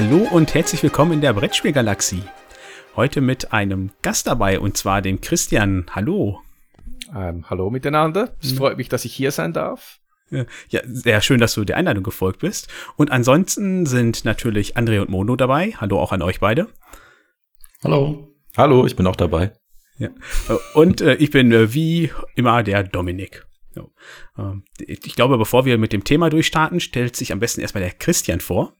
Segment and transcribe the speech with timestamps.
[0.00, 2.22] Hallo und herzlich willkommen in der Brettspielgalaxie.
[2.94, 5.86] Heute mit einem Gast dabei und zwar dem Christian.
[5.90, 6.40] Hallo.
[7.12, 8.32] Ähm, hallo miteinander.
[8.40, 9.98] Es freut mich, dass ich hier sein darf.
[10.68, 12.68] Ja, sehr schön, dass du der Einladung gefolgt bist.
[12.94, 15.72] Und ansonsten sind natürlich André und Mono dabei.
[15.78, 16.68] Hallo auch an euch beide.
[17.82, 18.36] Hallo.
[18.56, 19.50] Hallo, ich bin auch dabei.
[19.98, 20.10] Ja.
[20.74, 23.48] Und äh, ich bin äh, wie immer der Dominik.
[23.74, 23.90] So.
[24.38, 27.94] Ähm, ich glaube, bevor wir mit dem Thema durchstarten, stellt sich am besten erstmal der
[27.94, 28.77] Christian vor.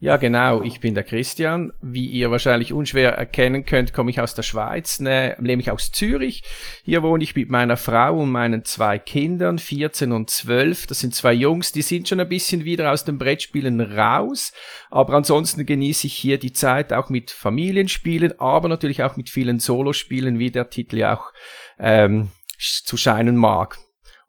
[0.00, 0.60] Ja, genau.
[0.62, 1.72] Ich bin der Christian.
[1.80, 6.42] Wie ihr wahrscheinlich unschwer erkennen könnt, komme ich aus der Schweiz, ne, nämlich aus Zürich.
[6.82, 10.88] Hier wohne ich mit meiner Frau und meinen zwei Kindern, 14 und 12.
[10.88, 14.52] Das sind zwei Jungs, die sind schon ein bisschen wieder aus den Brettspielen raus.
[14.90, 19.60] Aber ansonsten genieße ich hier die Zeit auch mit Familienspielen, aber natürlich auch mit vielen
[19.60, 21.32] Solospielen, wie der Titel ja auch
[21.78, 23.78] ähm, zu scheinen mag.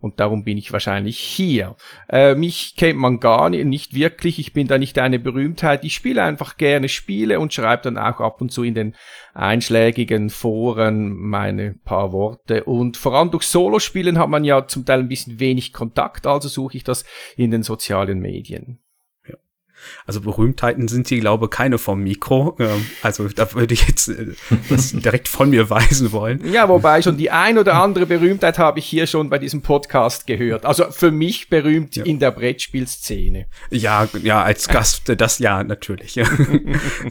[0.05, 1.75] Und darum bin ich wahrscheinlich hier.
[2.07, 4.37] Äh, mich kennt man gar nicht, nicht wirklich.
[4.37, 5.83] Ich bin da nicht eine Berühmtheit.
[5.83, 8.95] Ich spiele einfach gerne Spiele und schreibe dann auch ab und zu in den
[9.33, 12.65] einschlägigen Foren meine paar Worte.
[12.65, 16.49] Und vor allem durch Solospielen hat man ja zum Teil ein bisschen wenig Kontakt, also
[16.49, 17.03] suche ich das
[17.35, 18.84] in den sozialen Medien.
[20.05, 22.55] Also Berühmtheiten sind die, glaube keine vom Mikro.
[22.59, 24.33] Ähm, also da würde ich jetzt äh,
[24.69, 26.41] das direkt von mir weisen wollen.
[26.51, 30.27] Ja, wobei schon die ein oder andere Berühmtheit habe ich hier schon bei diesem Podcast
[30.27, 30.65] gehört.
[30.65, 32.05] Also für mich berühmt ja.
[32.05, 33.47] in der Brettspielszene.
[33.69, 36.19] Ja, ja, als Gast, äh, das ja, natürlich.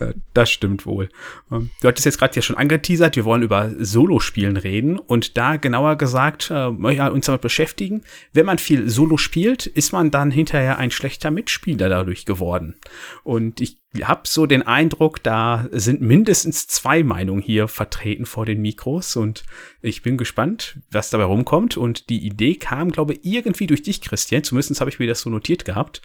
[0.01, 1.09] Äh, das stimmt wohl.
[1.53, 5.57] Ähm, du hattest jetzt gerade ja schon angeteasert, wir wollen über Solospielen reden und da
[5.57, 8.03] genauer gesagt äh, uns damit beschäftigen.
[8.33, 12.77] Wenn man viel Solo spielt, ist man dann hinterher ein schlechter Mitspieler dadurch geworden worden.
[13.25, 18.61] Und ich habe so den Eindruck, da sind mindestens zwei Meinungen hier vertreten vor den
[18.61, 19.45] Mikros und
[19.83, 21.77] ich bin gespannt, was dabei rumkommt.
[21.77, 24.45] Und die Idee kam, glaube ich, irgendwie durch dich, Christian.
[24.45, 26.03] Zumindest habe ich mir das so notiert gehabt.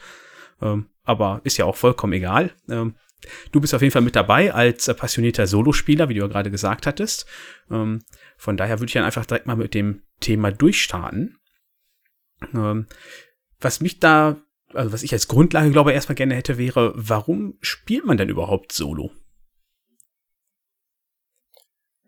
[0.62, 2.52] Ähm, aber ist ja auch vollkommen egal.
[2.70, 2.96] Ähm,
[3.52, 6.52] du bist auf jeden Fall mit dabei als äh, passionierter Solospieler, wie du ja gerade
[6.52, 7.26] gesagt hattest.
[7.72, 8.04] Ähm,
[8.38, 11.38] von daher würde ich dann einfach direkt mal mit dem Thema durchstarten.
[12.54, 12.88] Ähm,
[13.60, 14.38] was mich da
[14.74, 18.72] also was ich als Grundlage glaube erstmal gerne hätte, wäre, warum spielt man denn überhaupt
[18.72, 19.12] Solo?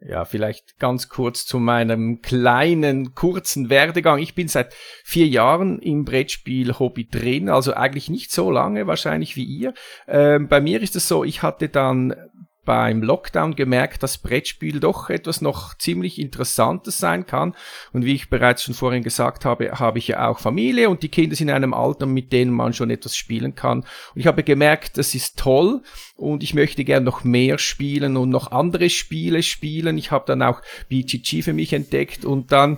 [0.04, 4.18] Ja, vielleicht ganz kurz zu meinem kleinen, kurzen Werdegang.
[4.18, 4.74] Ich bin seit
[5.04, 9.76] vier Jahren im Brettspiel-Hobby drin, also eigentlich nicht so lange wahrscheinlich wie ihr.
[10.08, 12.16] Ähm, bei mir ist es so, ich hatte dann
[12.64, 17.56] beim Lockdown gemerkt, dass Brettspiel doch etwas noch ziemlich Interessantes sein kann.
[17.92, 21.10] Und wie ich bereits schon vorhin gesagt habe, habe ich ja auch Familie und die
[21.10, 23.80] Kinder sind in einem Alter, mit denen man schon etwas spielen kann.
[23.80, 25.82] Und ich habe gemerkt, das ist toll
[26.16, 29.98] und ich möchte gern noch mehr spielen und noch andere Spiele spielen.
[29.98, 32.78] Ich habe dann auch BGG für mich entdeckt und dann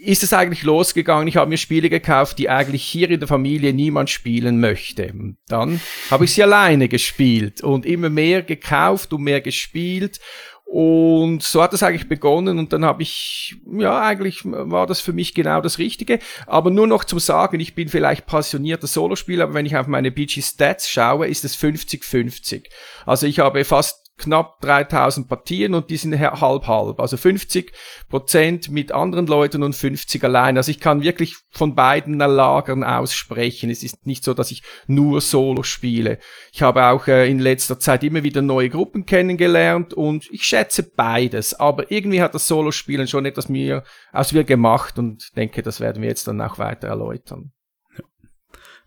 [0.00, 1.28] ist es eigentlich losgegangen.
[1.28, 5.12] Ich habe mir Spiele gekauft, die eigentlich hier in der Familie niemand spielen möchte.
[5.48, 5.80] Dann
[6.10, 10.18] habe ich sie alleine gespielt und immer mehr gekauft und mehr gespielt.
[10.64, 15.12] Und so hat es eigentlich begonnen und dann habe ich, ja, eigentlich war das für
[15.12, 16.20] mich genau das Richtige.
[16.46, 20.12] Aber nur noch zum Sagen, ich bin vielleicht passionierter Solospieler, aber wenn ich auf meine
[20.12, 22.66] BG Stats schaue, ist es 50-50.
[23.04, 27.00] Also ich habe fast knapp 3000 Partien und die sind halb-halb.
[27.00, 27.72] Also 50
[28.08, 30.56] Prozent mit anderen Leuten und 50 allein.
[30.56, 33.70] Also ich kann wirklich von beiden Lagern aussprechen.
[33.70, 36.18] Es ist nicht so, dass ich nur Solo spiele.
[36.52, 40.82] Ich habe auch äh, in letzter Zeit immer wieder neue Gruppen kennengelernt und ich schätze
[40.82, 41.54] beides.
[41.54, 43.82] Aber irgendwie hat das Solo-Spielen schon etwas mir
[44.12, 47.52] aus mir gemacht und denke, das werden wir jetzt dann auch weiter erläutern.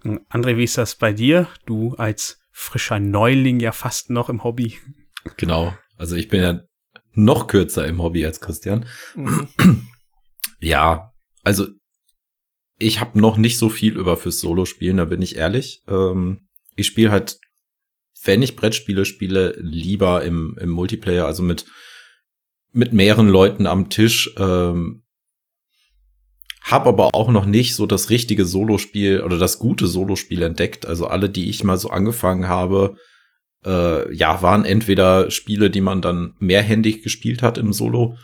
[0.04, 1.48] André, wie ist das bei dir?
[1.66, 4.78] Du als frischer Neuling ja fast noch im Hobby.
[5.38, 5.74] Genau.
[5.98, 6.62] Also ich bin ja
[7.14, 8.86] noch kürzer im Hobby als Christian.
[9.16, 9.88] Mhm.
[10.60, 11.12] Ja,
[11.44, 11.68] also
[12.80, 15.84] ich habe noch nicht so viel über fürs Solo-Spielen, da bin ich ehrlich.
[15.88, 17.38] Ähm, ich spiele halt,
[18.24, 21.66] wenn ich Brettspiele spiele, lieber im, im Multiplayer, also mit,
[22.72, 24.34] mit mehreren Leuten am Tisch.
[24.38, 25.04] Ähm,
[26.64, 30.86] hab aber auch noch nicht so das richtige Solospiel oder das gute Solospiel entdeckt.
[30.86, 32.96] Also alle, die ich mal so angefangen habe,
[33.66, 38.18] äh, ja, waren entweder Spiele, die man dann mehrhändig gespielt hat im Solo,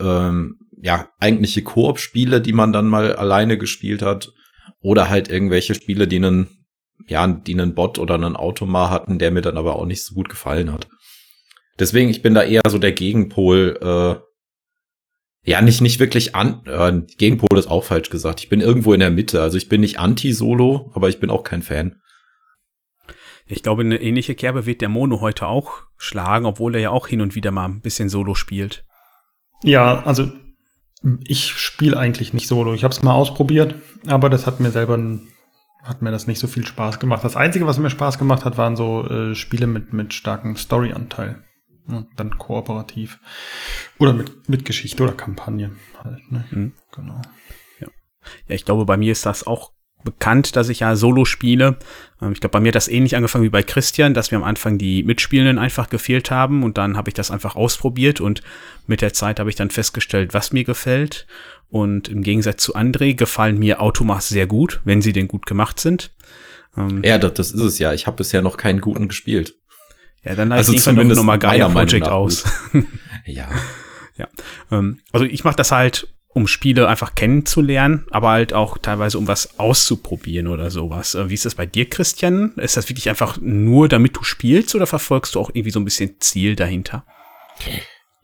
[0.00, 4.32] ähm, ja, eigentliche Koop-Spiele, die man dann mal alleine gespielt hat,
[4.80, 6.48] oder halt irgendwelche Spiele, die einen,
[7.06, 10.14] ja, die einen Bot oder einen Automa hatten, der mir dann aber auch nicht so
[10.14, 10.88] gut gefallen hat.
[11.78, 17.02] Deswegen, ich bin da eher so der Gegenpol, äh, ja, nicht, nicht wirklich an, äh,
[17.18, 18.40] Gegenpol ist auch falsch gesagt.
[18.40, 19.42] Ich bin irgendwo in der Mitte.
[19.42, 21.96] Also ich bin nicht anti-Solo, aber ich bin auch kein Fan.
[23.46, 27.06] Ich glaube, eine ähnliche Kerbe wird der Mono heute auch schlagen, obwohl er ja auch
[27.06, 28.84] hin und wieder mal ein bisschen Solo spielt.
[29.62, 30.30] Ja, also
[31.26, 32.72] ich spiele eigentlich nicht Solo.
[32.72, 33.74] Ich habe es mal ausprobiert,
[34.06, 34.98] aber das hat mir selber
[35.82, 37.22] hat mir das nicht so viel Spaß gemacht.
[37.24, 41.44] Das Einzige, was mir Spaß gemacht hat, waren so äh, Spiele mit, mit starkem Storyanteil.
[41.86, 43.20] Ja, dann kooperativ.
[43.98, 46.32] Oder mit, mit Geschichte oder Kampagne halt.
[46.32, 46.44] Ne?
[46.50, 46.72] Mhm.
[46.90, 47.20] Genau.
[47.80, 47.88] Ja.
[48.48, 49.73] ja, ich glaube, bei mir ist das auch
[50.04, 51.76] bekannt, dass ich ja Solo spiele.
[52.22, 54.44] Ähm, ich glaube, bei mir hat das ähnlich angefangen wie bei Christian, dass wir am
[54.44, 58.42] Anfang die Mitspielenden einfach gefehlt haben und dann habe ich das einfach ausprobiert und
[58.86, 61.26] mit der Zeit habe ich dann festgestellt, was mir gefällt.
[61.70, 65.80] Und im Gegensatz zu André gefallen mir Automas sehr gut, wenn sie denn gut gemacht
[65.80, 66.12] sind.
[66.76, 67.92] Ähm, ja, das, das ist es ja.
[67.92, 69.54] Ich habe bisher noch keinen guten gespielt.
[70.22, 72.44] Ja, dann also zumindest noch mal Gaia Project aus.
[73.24, 73.48] ja.
[74.16, 74.28] Ja.
[74.70, 79.28] Ähm, also ich mache das halt um Spiele einfach kennenzulernen, aber halt auch teilweise um
[79.28, 81.14] was auszuprobieren oder sowas.
[81.14, 82.52] Äh, wie ist das bei dir, Christian?
[82.56, 85.84] Ist das wirklich einfach nur, damit du spielst oder verfolgst du auch irgendwie so ein
[85.84, 87.06] bisschen Ziel dahinter?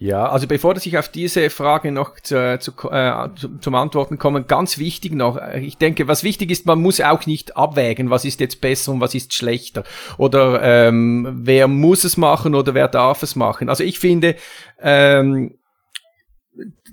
[0.02, 3.28] Ja, also bevor ich auf diese Frage noch zu, zu, äh,
[3.60, 7.26] zum Antworten komme, ganz wichtig noch, äh, ich denke, was wichtig ist, man muss auch
[7.26, 9.84] nicht abwägen, was ist jetzt besser und was ist schlechter.
[10.16, 13.68] Oder ähm, wer muss es machen oder wer darf es machen.
[13.68, 14.36] Also ich finde,
[14.80, 15.58] ähm,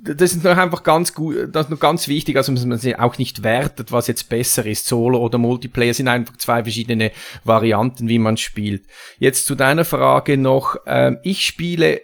[0.03, 2.97] das ist noch einfach ganz gut, das ist noch ganz wichtig, also dass man sie
[2.97, 4.85] auch nicht wertet, was jetzt besser ist.
[4.85, 7.11] Solo oder Multiplayer sind einfach zwei verschiedene
[7.43, 8.85] Varianten, wie man spielt.
[9.19, 12.01] Jetzt zu deiner Frage noch, ähm, ich spiele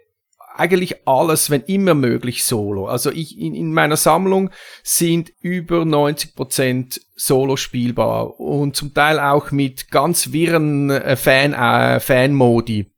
[0.56, 2.88] eigentlich alles, wenn immer möglich, Solo.
[2.88, 4.52] Also ich in, in meiner Sammlung
[4.84, 11.54] sind über 90 Prozent Solo spielbar und zum Teil auch mit ganz wirren äh, Fan
[11.54, 12.92] äh, Fan-Modi,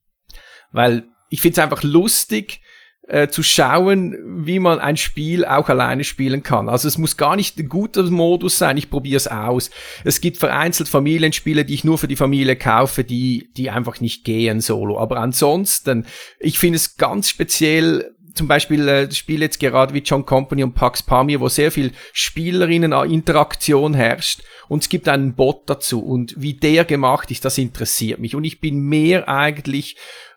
[0.72, 2.62] weil ich finde es einfach lustig,
[3.08, 6.70] äh, zu schauen, wie man ein Spiel auch alleine spielen kann.
[6.70, 9.70] Also es muss gar nicht ein guter Modus sein, ich probiere es aus.
[10.04, 14.24] Es gibt vereinzelt Familienspiele, die ich nur für die Familie kaufe, die, die einfach nicht
[14.24, 14.98] gehen solo.
[15.00, 16.06] Aber ansonsten,
[16.40, 20.74] ich finde es ganz speziell, zum Beispiel äh, Spiele jetzt gerade wie John Company und
[20.74, 26.54] Pax Pamir, wo sehr viel Spielerinnen-Interaktion herrscht und es gibt einen Bot dazu und wie
[26.54, 29.96] der gemacht ist, das interessiert mich und ich bin mehr eigentlich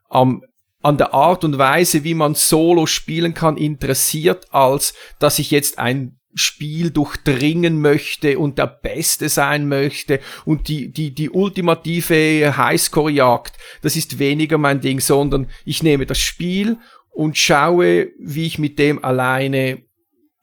[0.09, 0.43] am
[0.89, 5.79] an der Art und Weise, wie man Solo spielen kann, interessiert, als dass ich jetzt
[5.79, 13.59] ein Spiel durchdringen möchte und der Beste sein möchte und die, die, die ultimative Highscore-Jagd.
[13.83, 16.79] Das ist weniger mein Ding, sondern ich nehme das Spiel
[17.11, 19.83] und schaue, wie ich mit dem alleine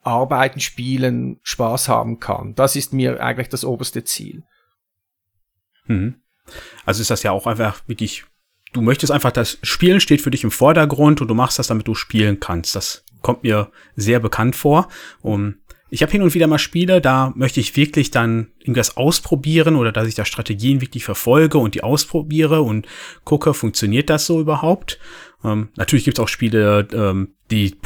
[0.02, 2.54] arbeiten, spielen, Spaß haben kann.
[2.54, 4.44] Das ist mir eigentlich das oberste Ziel.
[5.86, 6.20] Mhm.
[6.84, 8.26] Also ist das ja auch einfach wirklich
[8.72, 11.88] du möchtest einfach, das Spielen steht für dich im Vordergrund und du machst das, damit
[11.88, 12.76] du spielen kannst.
[12.76, 14.88] Das kommt mir sehr bekannt vor.
[15.22, 15.56] Um,
[15.88, 19.92] ich habe hin und wieder mal Spiele, da möchte ich wirklich dann irgendwas ausprobieren oder
[19.92, 22.86] dass ich da Strategien wirklich verfolge und die ausprobiere und
[23.24, 24.98] gucke, funktioniert das so überhaupt?
[25.44, 27.76] Ähm, natürlich gibt es auch Spiele, ähm, die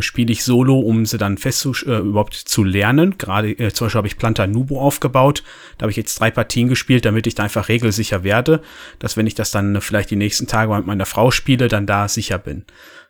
[0.00, 3.16] spiele ich solo, um sie dann fest zu, äh, überhaupt zu lernen.
[3.16, 5.42] Gerade äh, zum Beispiel habe ich Planta Nubo aufgebaut.
[5.78, 8.60] Da habe ich jetzt drei Partien gespielt, damit ich da einfach regelsicher werde,
[8.98, 12.08] dass wenn ich das dann vielleicht die nächsten Tage mit meiner Frau spiele, dann da
[12.08, 12.64] sicher bin.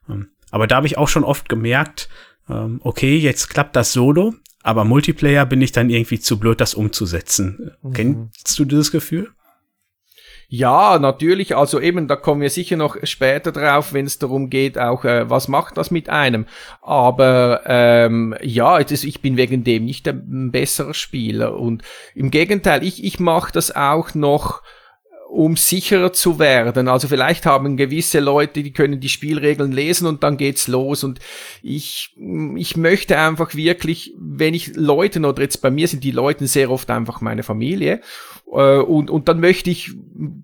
[0.09, 2.09] Ähm, aber da habe ich auch schon oft gemerkt,
[2.49, 6.75] ähm, okay, jetzt klappt das solo, aber Multiplayer bin ich dann irgendwie zu blöd, das
[6.75, 7.73] umzusetzen.
[7.83, 7.93] Mhm.
[7.93, 9.31] Kennst du dieses Gefühl?
[10.49, 11.57] Ja, natürlich.
[11.57, 15.29] Also eben, da kommen wir sicher noch später drauf, wenn es darum geht, auch äh,
[15.29, 16.47] was macht das mit einem.
[16.83, 21.59] Aber ähm, ja, ist, ich bin wegen dem nicht ein besserer Spieler.
[21.59, 21.83] Und
[22.15, 24.63] im Gegenteil, ich, ich mache das auch noch
[25.29, 26.89] um sicherer zu werden.
[26.89, 31.03] Also vielleicht haben gewisse Leute, die können die Spielregeln lesen und dann geht's los.
[31.03, 31.19] Und
[31.63, 32.17] ich,
[32.57, 36.71] ich möchte einfach wirklich, wenn ich Leuten oder jetzt bei mir sind die Leute sehr
[36.71, 38.01] oft einfach meine Familie
[38.49, 39.91] und, und dann möchte ich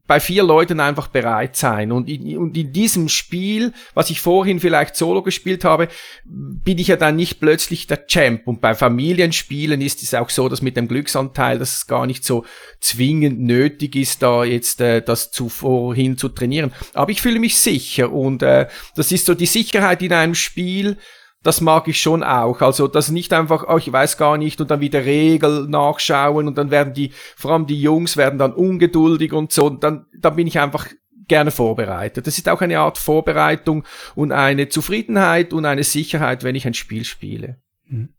[0.07, 1.93] bei vier Leuten einfach bereit sein.
[1.93, 5.89] Und in, und in diesem Spiel, was ich vorhin vielleicht solo gespielt habe,
[6.25, 8.47] bin ich ja dann nicht plötzlich der Champ.
[8.47, 12.25] Und bei Familienspielen ist es auch so, dass mit dem Glücksanteil, dass es gar nicht
[12.25, 12.45] so
[12.81, 16.73] zwingend nötig ist, da jetzt äh, das zuvorhin zu trainieren.
[16.95, 18.67] Aber ich fühle mich sicher und äh,
[18.97, 20.99] das ist so die Sicherheit in einem Spiel,
[21.43, 22.61] das mag ich schon auch.
[22.61, 26.57] Also das nicht einfach, oh, ich weiß gar nicht und dann wieder Regel nachschauen und
[26.57, 29.67] dann werden die, vor allem die Jungs werden dann ungeduldig und so.
[29.67, 30.87] Und dann, dann bin ich einfach
[31.29, 32.27] gerne vorbereitet.
[32.27, 33.85] Das ist auch eine Art Vorbereitung
[34.15, 37.57] und eine Zufriedenheit und eine Sicherheit, wenn ich ein Spiel spiele.
[37.89, 38.11] Mhm.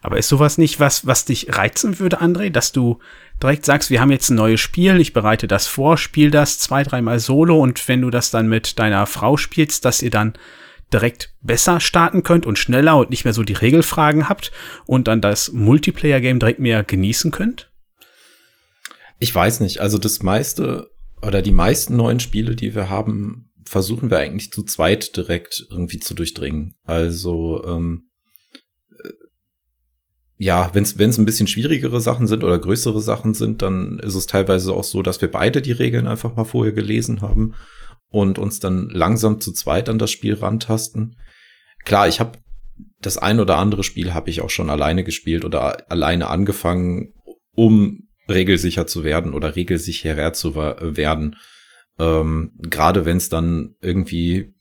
[0.00, 2.98] Aber ist sowas nicht was, was dich reizen würde, André, dass du
[3.40, 6.82] direkt sagst, wir haben jetzt ein neues Spiel, ich bereite das vor, spiel das zwei,
[6.82, 10.34] dreimal solo und wenn du das dann mit deiner Frau spielst, dass ihr dann
[10.92, 14.52] direkt besser starten könnt und schneller und nicht mehr so die Regelfragen habt
[14.86, 17.70] und dann das Multiplayer-Game direkt mehr genießen könnt?
[19.18, 19.80] Ich weiß nicht.
[19.80, 20.90] Also das meiste
[21.22, 26.00] oder die meisten neuen Spiele, die wir haben, versuchen wir eigentlich zu zweit direkt irgendwie
[26.00, 26.74] zu durchdringen.
[26.84, 28.10] Also ähm,
[30.36, 34.26] ja, wenn es ein bisschen schwierigere Sachen sind oder größere Sachen sind, dann ist es
[34.26, 37.54] teilweise auch so, dass wir beide die Regeln einfach mal vorher gelesen haben
[38.10, 41.16] und uns dann langsam zu zweit an das Spiel rantasten.
[41.84, 42.38] Klar, ich habe
[43.00, 47.14] das ein oder andere Spiel habe ich auch schon alleine gespielt oder alleine angefangen,
[47.54, 51.36] um regelsicher zu werden oder regelsicherer zu werden.
[51.98, 54.54] Ähm, Gerade wenn es dann irgendwie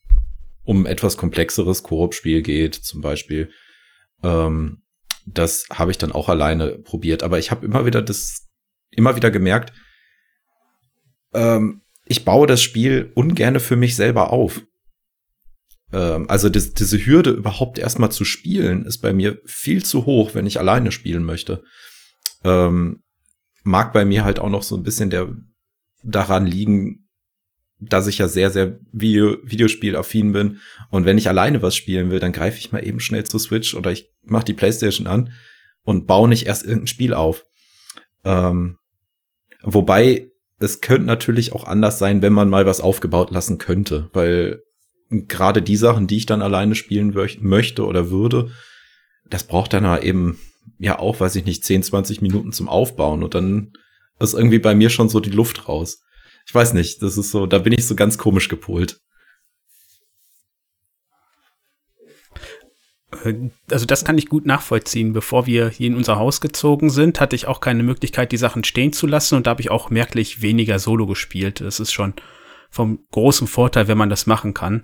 [0.63, 3.51] um etwas komplexeres Koop-Spiel geht, zum Beispiel.
[4.23, 4.83] Ähm,
[5.25, 7.23] das habe ich dann auch alleine probiert.
[7.23, 8.47] Aber ich habe immer wieder das,
[8.91, 9.73] immer wieder gemerkt,
[11.33, 14.63] ähm, ich baue das Spiel ungerne für mich selber auf.
[15.93, 20.33] Ähm, also das, diese Hürde überhaupt erstmal zu spielen, ist bei mir viel zu hoch,
[20.33, 21.63] wenn ich alleine spielen möchte.
[22.43, 23.03] Ähm,
[23.63, 25.33] mag bei mir halt auch noch so ein bisschen der
[26.01, 27.09] daran liegen,
[27.79, 30.59] dass ich ja sehr, sehr Video, Videospielaffin bin.
[30.89, 33.75] Und wenn ich alleine was spielen will, dann greife ich mal eben schnell zur Switch
[33.75, 35.31] oder ich mache die Playstation an
[35.83, 37.45] und baue nicht erst irgendein Spiel auf.
[38.23, 38.77] Ähm,
[39.61, 44.61] wobei es könnte natürlich auch anders sein, wenn man mal was aufgebaut lassen könnte, weil
[45.09, 48.51] gerade die Sachen, die ich dann alleine spielen möchte oder würde,
[49.29, 50.39] das braucht dann halt eben
[50.77, 53.73] ja auch, weiß ich nicht, 10, 20 Minuten zum Aufbauen und dann
[54.19, 56.03] ist irgendwie bei mir schon so die Luft raus
[56.49, 58.99] ich weiß nicht, das ist so, da bin ich so ganz komisch gepolt.
[63.71, 65.13] Also das kann ich gut nachvollziehen.
[65.13, 68.63] Bevor wir hier in unser Haus gezogen sind, hatte ich auch keine Möglichkeit, die Sachen
[68.63, 71.61] stehen zu lassen und da habe ich auch merklich weniger Solo gespielt.
[71.61, 72.13] Das ist schon
[72.69, 74.83] vom großen Vorteil, wenn man das machen kann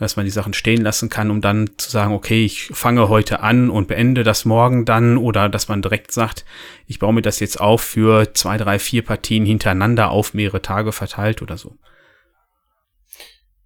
[0.00, 3.40] dass man die Sachen stehen lassen kann, um dann zu sagen, okay, ich fange heute
[3.40, 6.46] an und beende das morgen dann oder dass man direkt sagt,
[6.86, 10.92] ich baue mir das jetzt auf für zwei, drei, vier Partien hintereinander auf mehrere Tage
[10.92, 11.76] verteilt oder so.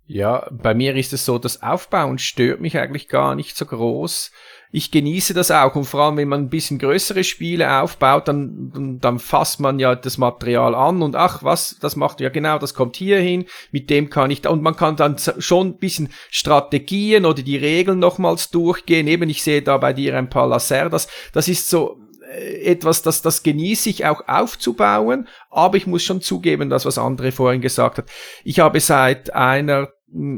[0.07, 4.31] Ja, bei mir ist es so, das Aufbauen stört mich eigentlich gar nicht so groß
[4.75, 5.77] ich genieße das auch.
[5.77, 9.95] Und vor allem, wenn man ein bisschen größere Spiele aufbaut, dann, dann fasst man ja
[9.95, 13.89] das Material an und ach, was, das macht ja genau, das kommt hier hin, mit
[13.89, 18.01] dem kann ich da, und man kann dann schon ein bisschen Strategien oder die Regeln
[18.01, 19.07] nochmals durchgehen.
[19.07, 21.07] Eben, ich sehe da bei dir ein paar Laser, das,
[21.47, 22.01] ist so,
[22.35, 27.33] etwas, das, das genieße ich auch aufzubauen, aber ich muss schon zugeben, das, was André
[27.33, 28.07] vorhin gesagt hat.
[28.45, 29.89] Ich habe seit einer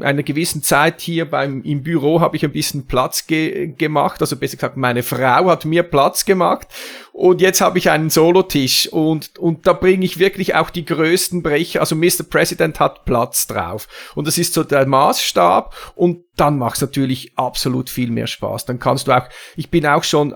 [0.01, 4.35] einer gewissen Zeit hier beim im Büro habe ich ein bisschen Platz ge gemacht, also
[4.35, 6.67] besser gesagt, meine Frau hat mir Platz gemacht
[7.13, 11.43] und jetzt habe ich einen Solotisch und und da bringe ich wirklich auch die größten
[11.43, 12.23] Brecher, also Mr.
[12.27, 17.37] President hat Platz drauf und das ist so der Maßstab und dann macht es natürlich
[17.37, 18.65] absolut viel mehr Spaß.
[18.65, 20.35] Dann kannst du auch, ich bin auch schon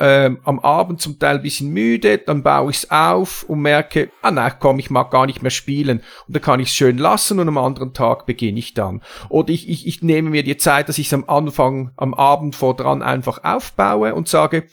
[0.00, 4.10] ähm, am Abend zum Teil ein bisschen müde, dann baue ich es auf und merke,
[4.22, 5.98] ah nein, komm, ich mag gar nicht mehr spielen.
[6.26, 9.02] Und dann kann ich es schön lassen und am anderen Tag beginne ich dann.
[9.28, 12.56] Oder ich, ich, ich nehme mir die Zeit, dass ich es am Anfang, am Abend
[12.56, 14.64] vor dran einfach aufbaue und sage,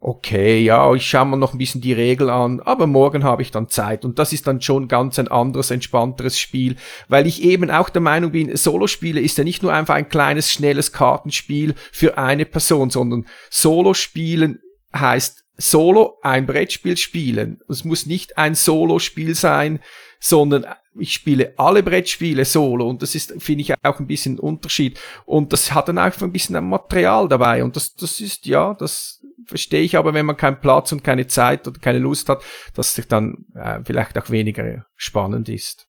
[0.00, 3.50] okay, ja, ich schaue mir noch ein bisschen die Regel an, aber morgen habe ich
[3.50, 6.76] dann Zeit und das ist dann schon ganz ein anderes, entspannteres Spiel,
[7.08, 10.50] weil ich eben auch der Meinung bin, Solospiele ist ja nicht nur einfach ein kleines,
[10.50, 14.60] schnelles Kartenspiel für eine Person, sondern Solospielen
[14.94, 17.60] heißt Solo ein Brettspiel spielen.
[17.68, 19.80] Es muss nicht ein Solo-Spiel sein,
[20.18, 20.64] sondern
[20.98, 24.98] ich spiele alle Brettspiele solo und das ist, finde ich, auch ein bisschen ein Unterschied.
[25.24, 28.74] Und das hat dann auch ein bisschen ein Material dabei und das, das ist, ja,
[28.74, 29.19] das
[29.50, 32.42] verstehe ich aber, wenn man keinen Platz und keine Zeit oder keine Lust hat,
[32.74, 35.86] dass es dann äh, vielleicht auch weniger spannend ist.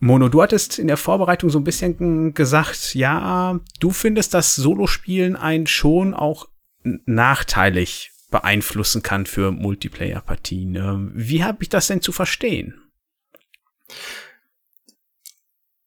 [0.00, 5.36] Mono, du hattest in der Vorbereitung so ein bisschen gesagt, ja, du findest, dass Solospielen
[5.36, 6.46] einen schon auch
[6.82, 10.74] nachteilig beeinflussen kann für Multiplayer-Partien.
[10.76, 12.80] Ähm, wie habe ich das denn zu verstehen?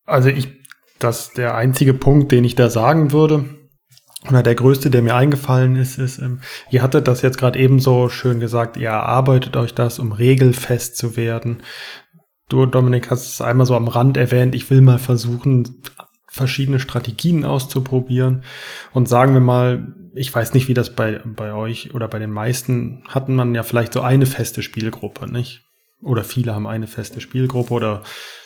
[0.06, 0.50] Also ich,
[1.00, 3.61] das der einzige Punkt, den ich da sagen würde,
[4.30, 7.80] oder der größte, der mir eingefallen ist, ist, ähm, ihr hattet das jetzt gerade eben
[7.80, 11.64] so schön gesagt, ihr erarbeitet euch das, um regelfest zu werden.
[12.48, 15.82] Du, Dominik, hast es einmal so am Rand erwähnt, ich will mal versuchen,
[16.28, 18.44] verschiedene Strategien auszuprobieren.
[18.94, 22.32] Und sagen wir mal, ich weiß nicht, wie das bei, bei euch oder bei den
[22.32, 25.64] meisten hatten man ja vielleicht so eine feste Spielgruppe, nicht?
[26.02, 28.04] Oder viele haben eine feste Spielgruppe oder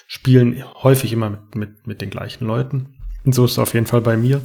[0.08, 2.96] spielen häufig immer mit, mit, mit den gleichen Leuten.
[3.24, 4.41] Und so ist es auf jeden Fall bei mir.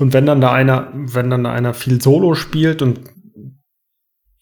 [0.00, 3.00] Und wenn dann da einer, wenn dann da einer viel Solo spielt und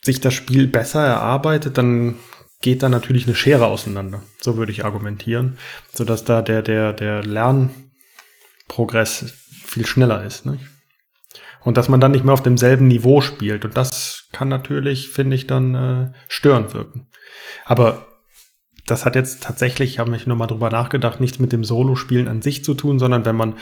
[0.03, 2.15] sich das Spiel besser erarbeitet, dann
[2.63, 4.23] geht da natürlich eine Schere auseinander.
[4.41, 5.59] So würde ich argumentieren,
[5.93, 9.35] sodass da der der der Lernprogress
[9.65, 10.47] viel schneller ist.
[10.47, 10.65] Nicht?
[11.65, 13.65] Und dass man dann nicht mehr auf demselben Niveau spielt.
[13.65, 17.09] Und das kann natürlich, finde ich, dann äh, störend wirken.
[17.65, 18.07] Aber
[18.87, 22.65] das hat jetzt tatsächlich, habe ich nochmal drüber nachgedacht, nichts mit dem Solo-Spielen an sich
[22.65, 23.55] zu tun, sondern wenn man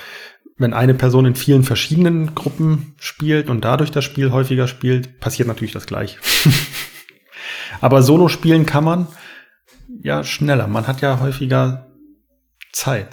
[0.59, 5.49] wenn eine Person in vielen verschiedenen Gruppen spielt und dadurch das Spiel häufiger spielt, passiert
[5.49, 6.19] natürlich das gleiche.
[7.81, 9.07] Aber Solo spielen kann man
[10.03, 10.67] ja schneller.
[10.67, 11.87] Man hat ja häufiger
[12.73, 13.09] Zeit,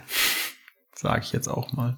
[0.96, 1.96] sage ich jetzt auch mal.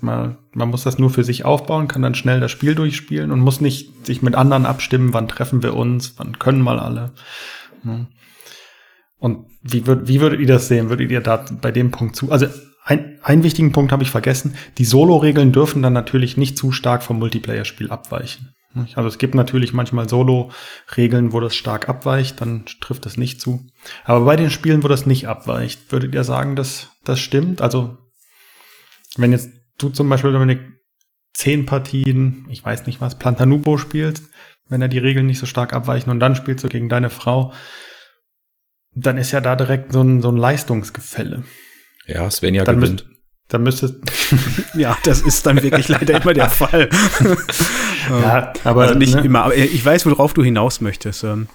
[0.00, 3.38] Mal, man muss das nur für sich aufbauen, kann dann schnell das Spiel durchspielen und
[3.38, 7.12] muss nicht sich mit anderen abstimmen, wann treffen wir uns, wann können mal alle.
[9.18, 10.88] Und wie, würd, wie würdet ihr das sehen?
[10.88, 12.32] Würdet ihr da bei dem Punkt zu?
[12.32, 12.46] Also
[12.84, 14.56] ein, einen wichtigen Punkt habe ich vergessen.
[14.78, 18.54] Die Solo-Regeln dürfen dann natürlich nicht zu stark vom Multiplayer-Spiel abweichen.
[18.94, 23.66] Also es gibt natürlich manchmal Solo-Regeln, wo das stark abweicht, dann trifft das nicht zu.
[24.04, 27.62] Aber bei den Spielen, wo das nicht abweicht, würdet ihr sagen, dass das stimmt?
[27.62, 27.98] Also
[29.16, 30.60] wenn jetzt du zum Beispiel, Dominik,
[31.32, 34.30] zehn Partien, ich weiß nicht was, Plantanubo spielst,
[34.68, 37.52] wenn er die Regeln nicht so stark abweichen und dann spielst du gegen deine Frau,
[38.92, 41.42] dann ist ja da direkt so ein, so ein Leistungsgefälle.
[42.12, 43.06] Ja, Svenja dann gewinnt.
[43.06, 44.00] Müsst, dann müsste
[44.74, 46.88] ja, das ist dann wirklich leider immer der Fall.
[48.10, 49.22] ja, aber also nicht ne?
[49.22, 51.24] immer, aber ich weiß, worauf du hinaus möchtest.
[51.24, 51.48] Ähm,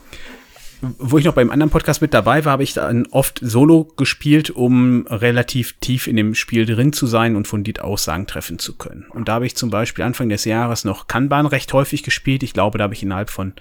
[0.82, 4.50] wo ich noch beim anderen Podcast mit dabei war, habe ich dann oft Solo gespielt,
[4.50, 9.06] um relativ tief in dem Spiel drin zu sein und fundiert Aussagen treffen zu können.
[9.10, 12.44] Und da habe ich zum Beispiel Anfang des Jahres noch Kanban recht häufig gespielt.
[12.44, 13.54] Ich glaube, da habe ich innerhalb von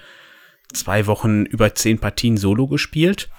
[0.73, 3.31] zwei Wochen über zehn Partien Solo gespielt.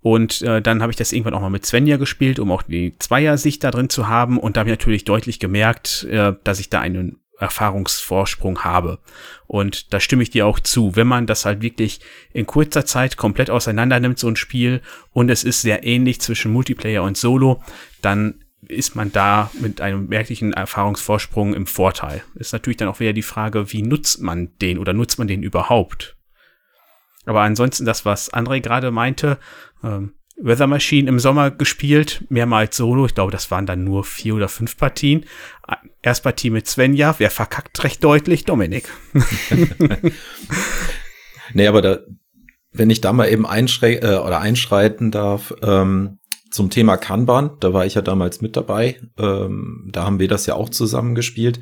[0.00, 2.96] Und äh, dann habe ich das irgendwann auch mal mit Svenja gespielt, um auch die
[2.98, 4.38] Zweier-Sicht da drin zu haben.
[4.38, 8.98] Und da habe ich natürlich deutlich gemerkt, äh, dass ich da einen Erfahrungsvorsprung habe.
[9.46, 10.96] Und da stimme ich dir auch zu.
[10.96, 12.00] Wenn man das halt wirklich
[12.32, 16.52] in kurzer Zeit komplett auseinander nimmt, so ein Spiel, und es ist sehr ähnlich zwischen
[16.52, 17.62] Multiplayer und Solo,
[18.02, 22.22] dann ist man da mit einem merklichen Erfahrungsvorsprung im Vorteil.
[22.34, 25.42] Ist natürlich dann auch wieder die Frage, wie nutzt man den oder nutzt man den
[25.42, 26.16] überhaupt?
[27.24, 29.38] Aber ansonsten das, was André gerade meinte,
[29.82, 33.06] ähm, Weather Machine im Sommer gespielt, mehrmals solo.
[33.06, 35.24] Ich glaube, das waren dann nur vier oder fünf Partien.
[36.00, 38.44] Erstpartie mit Svenja, wer verkackt recht deutlich?
[38.44, 38.88] Dominik.
[41.54, 41.98] nee, aber da,
[42.72, 46.18] wenn ich da mal eben einschrä äh, oder einschreiten darf, ähm,
[46.50, 49.00] zum Thema Kanban, da war ich ja damals mit dabei.
[49.18, 51.60] Ähm, da haben wir das ja auch zusammen gespielt.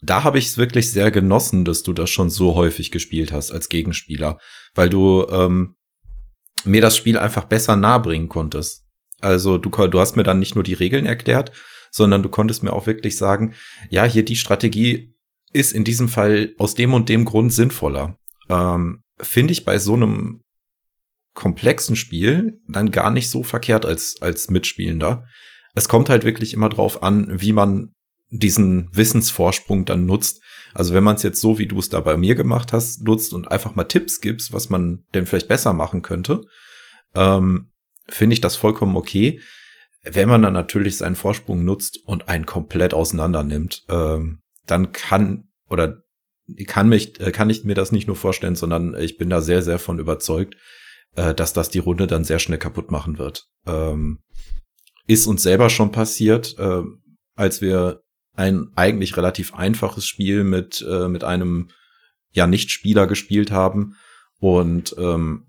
[0.00, 3.52] Da habe ich es wirklich sehr genossen, dass du das schon so häufig gespielt hast
[3.52, 4.38] als Gegenspieler,
[4.74, 5.76] weil du ähm,
[6.64, 8.84] mir das Spiel einfach besser nahebringen konntest.
[9.20, 11.52] Also du, du hast mir dann nicht nur die Regeln erklärt,
[11.90, 13.54] sondern du konntest mir auch wirklich sagen,
[13.90, 15.14] ja, hier die Strategie
[15.52, 18.16] ist in diesem Fall aus dem und dem Grund sinnvoller.
[18.48, 20.42] Ähm, Finde ich bei so einem
[21.34, 25.24] komplexen Spiel dann gar nicht so verkehrt als, als Mitspielender.
[25.74, 27.92] Es kommt halt wirklich immer drauf an, wie man
[28.30, 30.42] diesen Wissensvorsprung dann nutzt.
[30.74, 33.32] Also wenn man es jetzt so, wie du es da bei mir gemacht hast, nutzt
[33.34, 36.42] und einfach mal Tipps gibst, was man denn vielleicht besser machen könnte,
[37.14, 37.70] ähm,
[38.08, 39.40] finde ich das vollkommen okay.
[40.04, 45.48] Wenn man dann natürlich seinen Vorsprung nutzt und einen komplett auseinander nimmt, ähm, dann kann
[45.68, 46.02] oder
[46.66, 49.62] kann mich, äh, kann ich mir das nicht nur vorstellen, sondern ich bin da sehr,
[49.62, 50.56] sehr von überzeugt,
[51.14, 53.46] äh, dass das die Runde dann sehr schnell kaputt machen wird.
[53.66, 54.20] Ähm,
[55.06, 56.82] ist uns selber schon passiert, äh,
[57.34, 58.02] als wir
[58.34, 61.68] ein eigentlich relativ einfaches Spiel mit, äh, mit einem
[62.30, 63.96] ja Nicht-Spieler gespielt haben
[64.38, 65.46] und ähm,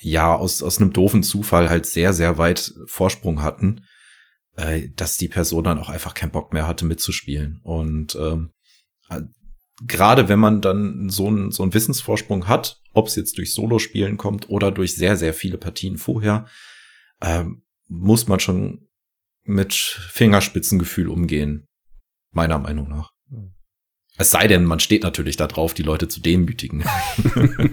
[0.00, 3.84] ja, aus, aus einem doofen Zufall halt sehr, sehr weit Vorsprung hatten,
[4.56, 7.60] äh, dass die Person dann auch einfach keinen Bock mehr hatte mitzuspielen.
[7.62, 8.52] Und ähm,
[9.10, 9.20] äh,
[9.86, 14.16] gerade wenn man dann so einen so einen Wissensvorsprung hat, ob es jetzt durch Solo-Spielen
[14.16, 16.46] kommt oder durch sehr, sehr viele Partien vorher,
[17.20, 17.44] äh,
[17.88, 18.88] muss man schon
[19.50, 21.66] mit Fingerspitzengefühl umgehen.
[22.32, 23.10] Meiner Meinung nach.
[24.16, 26.84] Es sei denn, man steht natürlich da drauf, die Leute zu demütigen.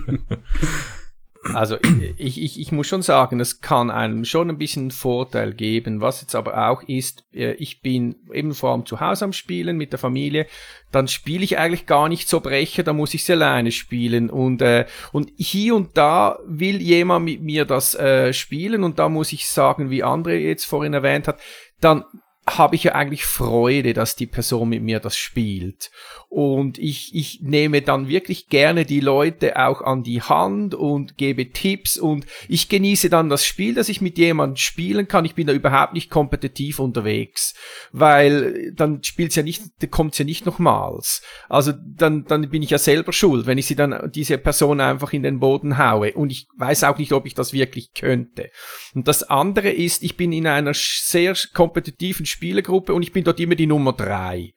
[1.54, 1.78] Also
[2.18, 6.02] ich, ich, ich muss schon sagen, es kann einem schon ein bisschen Vorteil geben.
[6.02, 9.78] Was jetzt aber auch ist, äh, ich bin eben vor allem zu Hause am Spielen
[9.78, 10.48] mit der Familie,
[10.92, 14.30] dann spiele ich eigentlich gar nicht so Brecher, da muss ich sie alleine spielen.
[14.30, 19.10] Und, äh, und hier und da will jemand mit mir das äh, spielen und da
[19.10, 21.40] muss ich sagen, wie André jetzt vorhin erwähnt hat,
[21.80, 22.04] dann
[22.48, 25.92] habe ich ja eigentlich Freude, dass die Person mit mir das spielt.
[26.30, 31.52] Und ich, ich nehme dann wirklich gerne die Leute auch an die Hand und gebe
[31.52, 35.26] Tipps und ich genieße dann das Spiel, dass ich mit jemandem spielen kann.
[35.26, 37.54] Ich bin da überhaupt nicht kompetitiv unterwegs,
[37.92, 41.22] weil dann spielt's ja nicht, kommt's ja nicht nochmals.
[41.48, 45.14] Also dann, dann bin ich ja selber schuld, wenn ich sie dann, diese Person einfach
[45.14, 46.14] in den Boden haue.
[46.14, 48.52] Und ich weiß auch nicht, ob ich das wirklich könnte.
[48.94, 53.39] Und das andere ist, ich bin in einer sehr kompetitiven Spielergruppe und ich bin dort
[53.39, 54.54] immer die Nummer drei.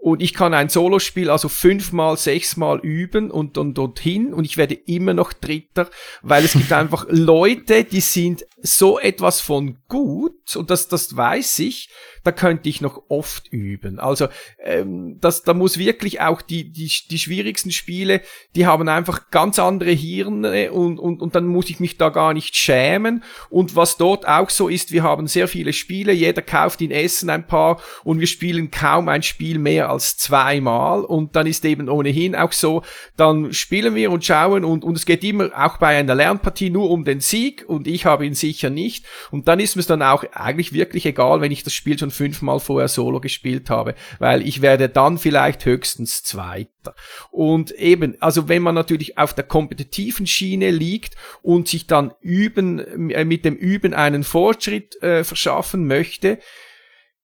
[0.00, 4.74] Und ich kann ein Solospiel also fünfmal, sechsmal üben und dann dorthin und ich werde
[4.74, 5.90] immer noch Dritter,
[6.22, 11.58] weil es gibt einfach Leute, die sind so etwas von gut und das, das weiß
[11.60, 11.90] ich,
[12.24, 13.98] da könnte ich noch oft üben.
[13.98, 14.28] Also
[14.62, 18.20] ähm, das, da muss wirklich auch die, die, die schwierigsten Spiele,
[18.54, 22.34] die haben einfach ganz andere Hirne und, und, und dann muss ich mich da gar
[22.34, 23.22] nicht schämen.
[23.48, 27.30] Und was dort auch so ist, wir haben sehr viele Spiele, jeder kauft in Essen
[27.30, 31.88] ein paar und wir spielen kaum ein Spiel mehr als zweimal und dann ist eben
[31.88, 32.82] ohnehin auch so,
[33.16, 36.90] dann spielen wir und schauen und, und es geht immer auch bei einer Lernpartie nur
[36.90, 40.24] um den Sieg und ich habe ihn sicher nicht und dann ist mir dann auch
[40.32, 44.62] eigentlich wirklich egal, wenn ich das Spiel schon fünfmal vorher solo gespielt habe, weil ich
[44.62, 46.94] werde dann vielleicht höchstens Zweiter.
[47.30, 53.10] Und eben, also wenn man natürlich auf der kompetitiven Schiene liegt und sich dann üben,
[53.10, 56.38] äh, mit dem Üben einen Fortschritt äh, verschaffen möchte,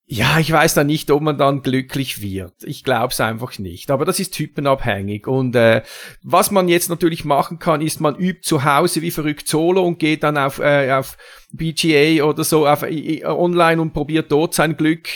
[0.09, 2.63] ja, ich weiß da nicht, ob man dann glücklich wird.
[2.63, 3.91] Ich glaube es einfach nicht.
[3.91, 5.27] Aber das ist typenabhängig.
[5.27, 5.83] Und äh,
[6.23, 9.99] was man jetzt natürlich machen kann, ist, man übt zu Hause wie verrückt Solo und
[9.99, 11.17] geht dann auf, äh, auf
[11.53, 15.09] BGA oder so auf, äh, online und probiert dort sein Glück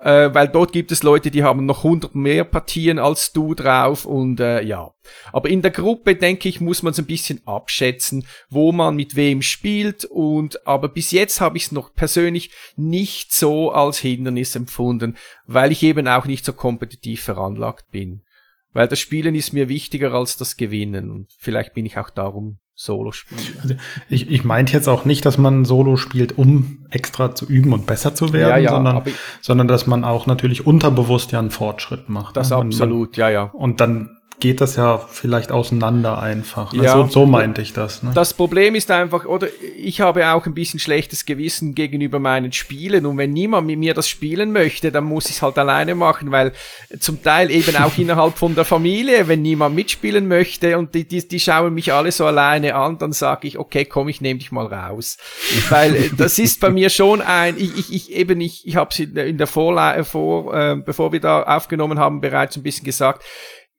[0.00, 4.06] äh, weil dort gibt es Leute, die haben noch 100 mehr Partien als du drauf
[4.06, 4.92] und äh, ja.
[5.32, 9.14] Aber in der Gruppe, denke ich, muss man es ein bisschen abschätzen, wo man mit
[9.14, 14.56] wem spielt und aber bis jetzt habe ich es noch persönlich nicht so als Hindernis
[14.56, 18.22] empfunden, weil ich eben auch nicht so kompetitiv veranlagt bin.
[18.72, 22.58] Weil das Spielen ist mir wichtiger als das Gewinnen und vielleicht bin ich auch darum
[22.82, 23.42] Solo spielen.
[23.60, 23.74] Also
[24.08, 27.84] ich, ich meinte jetzt auch nicht, dass man Solo spielt, um extra zu üben und
[27.84, 29.02] besser zu werden, ja, ja, sondern,
[29.42, 32.38] sondern dass man auch natürlich unterbewusst ja einen Fortschritt macht.
[32.38, 32.56] Das ne?
[32.56, 33.42] absolut, ja, ja.
[33.42, 36.72] Und dann geht das ja vielleicht auseinander einfach.
[36.72, 38.02] Ja, also, so meinte ich das.
[38.02, 38.12] Ne?
[38.14, 43.06] Das Problem ist einfach, oder ich habe auch ein bisschen schlechtes Gewissen gegenüber meinen Spielen
[43.06, 46.32] und wenn niemand mit mir das spielen möchte, dann muss ich es halt alleine machen,
[46.32, 46.52] weil
[46.98, 51.26] zum Teil eben auch innerhalb von der Familie, wenn niemand mitspielen möchte und die, die,
[51.26, 54.50] die schauen mich alle so alleine an, dann sage ich, okay, komm, ich nehme dich
[54.50, 55.18] mal raus.
[55.68, 58.90] weil äh, das ist bei mir schon ein, ich, ich, ich eben, ich, ich habe
[58.90, 63.22] es in der Vorlage, vor, äh, bevor wir da aufgenommen haben, bereits ein bisschen gesagt,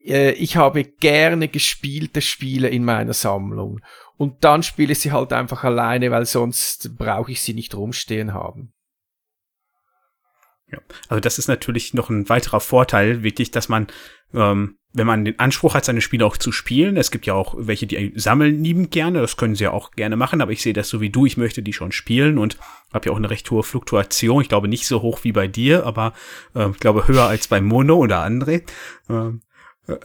[0.06, 3.82] äh, ich habe gerne gespielte Spiele in meiner Sammlung.
[4.18, 8.34] Und dann spiele ich sie halt einfach alleine, weil sonst brauche ich sie nicht rumstehen
[8.34, 8.74] haben.
[10.72, 13.88] Ja, also das ist natürlich noch ein weiterer Vorteil, wirklich, dass man,
[14.34, 17.56] ähm, wenn man den Anspruch hat, seine Spiele auch zu spielen, es gibt ja auch
[17.58, 20.74] welche, die sammeln liebend gerne, das können sie ja auch gerne machen, aber ich sehe
[20.74, 22.58] das so wie du, ich möchte die schon spielen und
[22.94, 25.86] habe ja auch eine recht hohe Fluktuation, ich glaube nicht so hoch wie bei dir,
[25.86, 26.14] aber
[26.56, 28.64] äh, ich glaube höher als bei Mono oder André.
[29.10, 29.42] Ähm,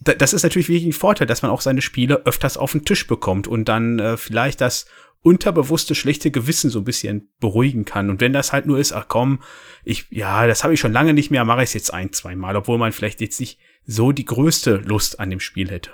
[0.00, 3.06] das ist natürlich wirklich ein Vorteil, dass man auch seine Spiele öfters auf den Tisch
[3.06, 4.86] bekommt und dann äh, vielleicht das
[5.22, 8.08] unterbewusste schlechte Gewissen so ein bisschen beruhigen kann.
[8.10, 9.42] Und wenn das halt nur ist, ach komm,
[9.84, 12.36] ich, ja, das habe ich schon lange nicht mehr, mache ich es jetzt ein, zwei
[12.36, 15.90] Mal, obwohl man vielleicht jetzt nicht so die größte Lust an dem Spiel hätte.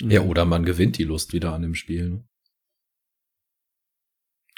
[0.00, 2.24] Ja, oder man gewinnt die Lust wieder an dem Spiel.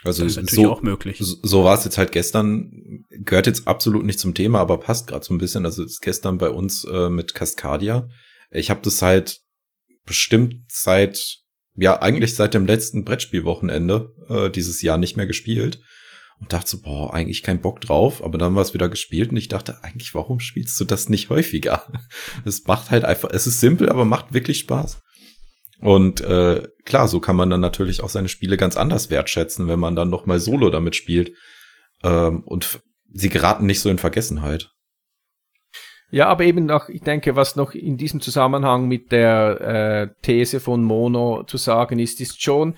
[0.04, 1.18] Also das ist natürlich so, auch möglich.
[1.20, 5.06] So, so war es jetzt halt gestern, gehört jetzt absolut nicht zum Thema, aber passt
[5.06, 5.64] gerade so ein bisschen.
[5.64, 8.08] Also ist gestern bei uns äh, mit Cascadia.
[8.50, 9.40] Ich habe das halt
[10.04, 11.38] bestimmt seit,
[11.74, 15.80] ja, eigentlich seit dem letzten Brettspielwochenende äh, dieses Jahr nicht mehr gespielt.
[16.38, 19.38] Und dachte so, boah, eigentlich kein Bock drauf, aber dann war es wieder gespielt und
[19.38, 21.90] ich dachte, eigentlich, warum spielst du das nicht häufiger?
[22.44, 25.00] Es macht halt einfach, es ist simpel, aber macht wirklich Spaß.
[25.80, 29.78] Und äh, klar, so kann man dann natürlich auch seine Spiele ganz anders wertschätzen, wenn
[29.78, 31.32] man dann noch mal Solo damit spielt.
[32.02, 32.80] Ähm, und
[33.12, 34.70] sie geraten nicht so in Vergessenheit.
[36.10, 40.60] Ja, aber eben noch, ich denke, was noch in diesem Zusammenhang mit der äh, These
[40.60, 42.76] von Mono zu sagen ist, ist schon,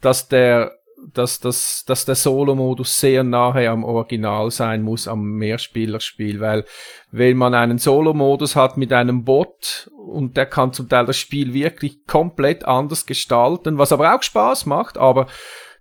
[0.00, 0.79] dass der
[1.12, 6.64] dass, dass, dass der Solo-Modus sehr nahe am Original sein muss, am Mehrspielerspiel, weil
[7.10, 11.54] wenn man einen Solo-Modus hat mit einem Bot und der kann zum Teil das Spiel
[11.54, 15.26] wirklich komplett anders gestalten, was aber auch Spaß macht, aber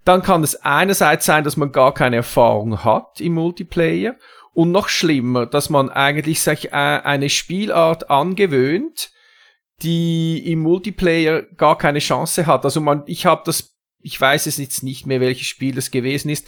[0.05, 4.15] dann kann es einerseits sein, dass man gar keine Erfahrung hat im Multiplayer
[4.53, 9.11] und noch schlimmer, dass man eigentlich sich äh, eine Spielart angewöhnt,
[9.81, 12.65] die im Multiplayer gar keine Chance hat.
[12.65, 16.29] Also man, ich habe das ich weiß es jetzt nicht mehr, welches Spiel das gewesen
[16.29, 16.47] ist.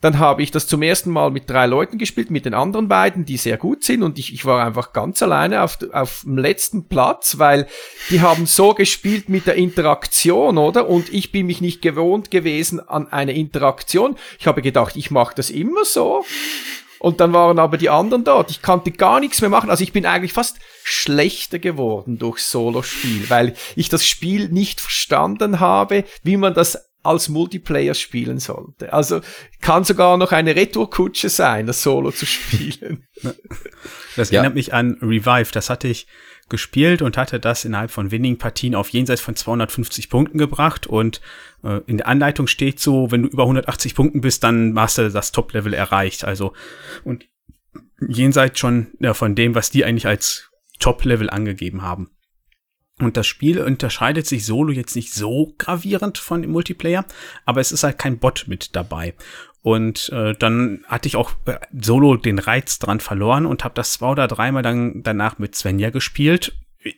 [0.00, 3.24] Dann habe ich das zum ersten Mal mit drei Leuten gespielt, mit den anderen beiden,
[3.24, 4.02] die sehr gut sind.
[4.02, 7.66] Und ich, ich war einfach ganz alleine auf, auf dem letzten Platz, weil
[8.10, 10.90] die haben so gespielt mit der Interaktion, oder?
[10.90, 14.16] Und ich bin mich nicht gewohnt gewesen an eine Interaktion.
[14.38, 16.26] Ich habe gedacht, ich mache das immer so.
[17.04, 18.50] Und dann waren aber die anderen dort.
[18.50, 19.68] Ich konnte gar nichts mehr machen.
[19.68, 25.60] Also ich bin eigentlich fast schlechter geworden durch Solo-Spiel, weil ich das Spiel nicht verstanden
[25.60, 28.94] habe, wie man das als Multiplayer spielen sollte.
[28.94, 29.20] Also
[29.60, 33.06] kann sogar noch eine Retourkutsche sein, das Solo zu spielen.
[34.16, 34.38] Das ja.
[34.38, 35.50] erinnert mich an Revive.
[35.52, 36.06] Das hatte ich
[36.48, 40.86] gespielt und hatte das innerhalb von wenigen Partien auf jenseits von 250 Punkten gebracht.
[40.86, 41.20] Und
[41.62, 45.10] äh, in der Anleitung steht so, wenn du über 180 Punkten bist, dann hast du
[45.10, 46.24] das Top-Level erreicht.
[46.24, 46.52] Also,
[47.04, 47.26] und
[48.06, 52.10] jenseits schon ja, von dem, was die eigentlich als Top-Level angegeben haben.
[53.00, 57.04] Und das Spiel unterscheidet sich solo jetzt nicht so gravierend von dem Multiplayer,
[57.44, 59.14] aber es ist halt kein Bot mit dabei.
[59.64, 63.94] Und äh, dann hatte ich auch äh, solo den Reiz dran verloren und habe das
[63.94, 66.54] zwei oder dreimal dann danach mit Svenja gespielt.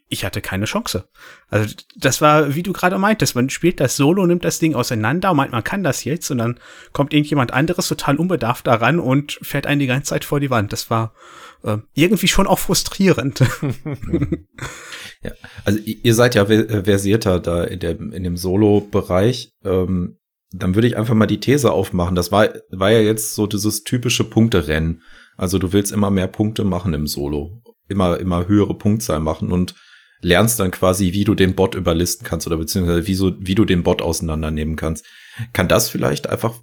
[0.08, 1.08] Ich hatte keine Chance.
[1.48, 5.30] Also das war, wie du gerade meintest, man spielt das Solo, nimmt das Ding auseinander
[5.30, 6.58] und meint, man kann das jetzt und dann
[6.92, 10.72] kommt irgendjemand anderes total unbedarft daran und fährt einen die ganze Zeit vor die Wand.
[10.72, 11.14] Das war
[11.62, 13.44] äh, irgendwie schon auch frustrierend.
[15.22, 15.30] ja,
[15.64, 19.52] also ihr seid ja versierter da in, der, in dem Solo-Bereich.
[19.64, 20.16] Ähm,
[20.58, 22.14] dann würde ich einfach mal die These aufmachen.
[22.14, 25.02] Das war, war ja jetzt so dieses typische Punkterennen.
[25.36, 27.62] Also du willst immer mehr Punkte machen im Solo.
[27.88, 29.74] Immer, immer höhere Punktzahl machen und
[30.20, 33.64] lernst dann quasi, wie du den Bot überlisten kannst oder beziehungsweise wie, so, wie du
[33.64, 35.04] den Bot auseinandernehmen kannst.
[35.52, 36.60] Kann das vielleicht einfach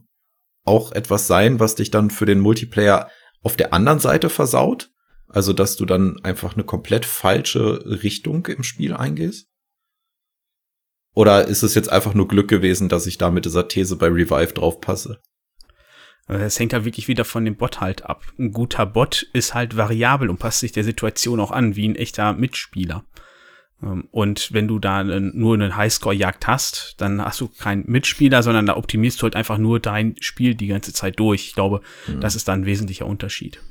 [0.66, 3.10] auch etwas sein, was dich dann für den Multiplayer
[3.42, 4.90] auf der anderen Seite versaut?
[5.28, 9.48] Also, dass du dann einfach eine komplett falsche Richtung im Spiel eingehst?
[11.14, 14.08] Oder ist es jetzt einfach nur Glück gewesen, dass ich da mit dieser These bei
[14.08, 15.20] Revive drauf passe?
[16.28, 18.24] Es hängt halt wirklich wieder von dem Bot halt ab.
[18.40, 21.96] Ein guter Bot ist halt variabel und passt sich der Situation auch an, wie ein
[21.96, 23.04] echter Mitspieler.
[23.82, 28.66] Ähm, und wenn du da nur eine Highscore-Jagd hast, dann hast du keinen Mitspieler, sondern
[28.66, 31.48] da optimierst du halt einfach nur dein Spiel die ganze Zeit durch.
[31.48, 32.22] Ich glaube, mhm.
[32.22, 33.62] das ist da ein wesentlicher Unterschied.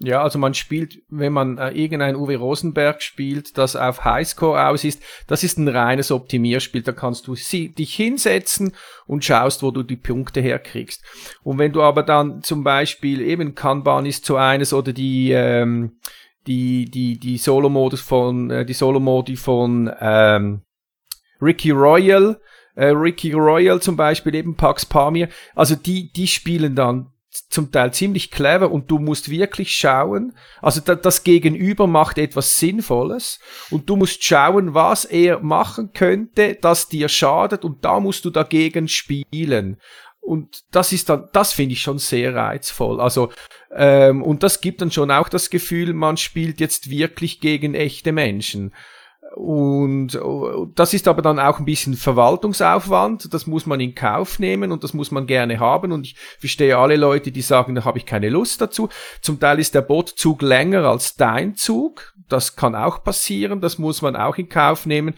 [0.00, 4.84] Ja, also man spielt, wenn man äh, irgendein Uwe Rosenberg spielt, das auf Highscore aus
[4.84, 6.82] ist, das ist ein reines Optimierspiel.
[6.82, 8.74] Da kannst du sie, dich hinsetzen
[9.08, 11.02] und schaust, wo du die Punkte herkriegst.
[11.42, 15.98] Und wenn du aber dann zum Beispiel eben Kanban ist so eines oder die ähm,
[16.46, 20.62] die die die Solo-Modus von äh, die Solo-Modi von ähm,
[21.42, 22.40] Ricky Royal,
[22.76, 27.12] äh, Ricky Royal zum Beispiel eben Pax Pamir, also die die spielen dann
[27.48, 33.38] zum Teil ziemlich clever und du musst wirklich schauen, also das Gegenüber macht etwas Sinnvolles
[33.70, 38.30] und du musst schauen, was er machen könnte, das dir schadet und da musst du
[38.30, 39.78] dagegen spielen.
[40.20, 43.00] Und das ist dann, das finde ich schon sehr reizvoll.
[43.00, 43.32] Also,
[43.74, 48.12] ähm, und das gibt dann schon auch das Gefühl, man spielt jetzt wirklich gegen echte
[48.12, 48.74] Menschen.
[49.38, 50.18] Und
[50.74, 53.32] das ist aber dann auch ein bisschen Verwaltungsaufwand.
[53.32, 55.92] Das muss man in Kauf nehmen und das muss man gerne haben.
[55.92, 58.88] Und ich verstehe alle Leute, die sagen, da habe ich keine Lust dazu.
[59.22, 62.14] Zum Teil ist der Bootzug länger als dein Zug.
[62.28, 63.60] Das kann auch passieren.
[63.60, 65.14] Das muss man auch in Kauf nehmen.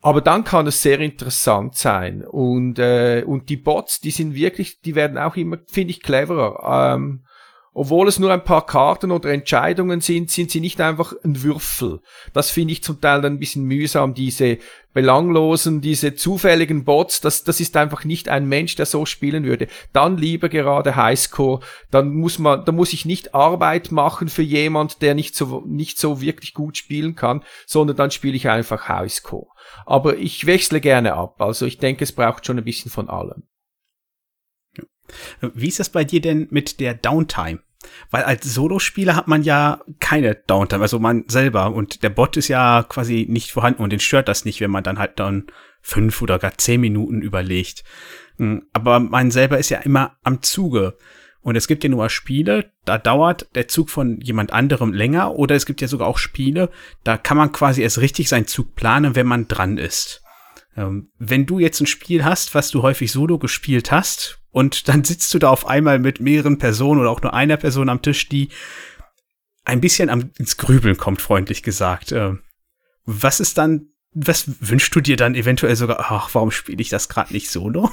[0.00, 2.24] Aber dann kann es sehr interessant sein.
[2.24, 6.94] Und, äh, und die Bots, die sind wirklich, die werden auch immer, finde ich, cleverer.
[6.94, 7.25] Ähm,
[7.78, 12.00] obwohl es nur ein paar Karten oder Entscheidungen sind, sind sie nicht einfach ein Würfel.
[12.32, 14.56] Das finde ich zum Teil dann ein bisschen mühsam, diese
[14.94, 19.66] belanglosen, diese zufälligen Bots, das, das ist einfach nicht ein Mensch, der so spielen würde.
[19.92, 21.60] Dann lieber gerade Highscore,
[21.90, 25.98] dann muss man, da muss ich nicht Arbeit machen für jemand, der nicht so, nicht
[25.98, 29.48] so wirklich gut spielen kann, sondern dann spiele ich einfach Highscore.
[29.84, 33.42] Aber ich wechsle gerne ab, also ich denke, es braucht schon ein bisschen von allem.
[35.40, 37.60] Wie ist das bei dir denn mit der Downtime?
[38.10, 41.72] Weil als Solospieler hat man ja keine Downtime, also man selber.
[41.72, 44.84] Und der Bot ist ja quasi nicht vorhanden und den stört das nicht, wenn man
[44.84, 45.46] dann halt dann
[45.80, 47.84] fünf oder gar zehn Minuten überlegt.
[48.38, 50.96] Hm, aber man selber ist ja immer am Zuge.
[51.40, 55.36] Und es gibt ja nur Spiele, da dauert der Zug von jemand anderem länger.
[55.36, 56.70] Oder es gibt ja sogar auch Spiele,
[57.04, 60.24] da kann man quasi erst richtig seinen Zug planen, wenn man dran ist.
[60.76, 65.04] Ähm, wenn du jetzt ein Spiel hast, was du häufig solo gespielt hast, und dann
[65.04, 68.30] sitzt du da auf einmal mit mehreren Personen oder auch nur einer Person am Tisch,
[68.30, 68.48] die
[69.66, 72.10] ein bisschen am, ins Grübeln kommt, freundlich gesagt.
[72.12, 72.36] Äh,
[73.04, 77.10] was ist dann, was wünschst du dir dann eventuell sogar, ach, warum spiele ich das
[77.10, 77.90] gerade nicht solo?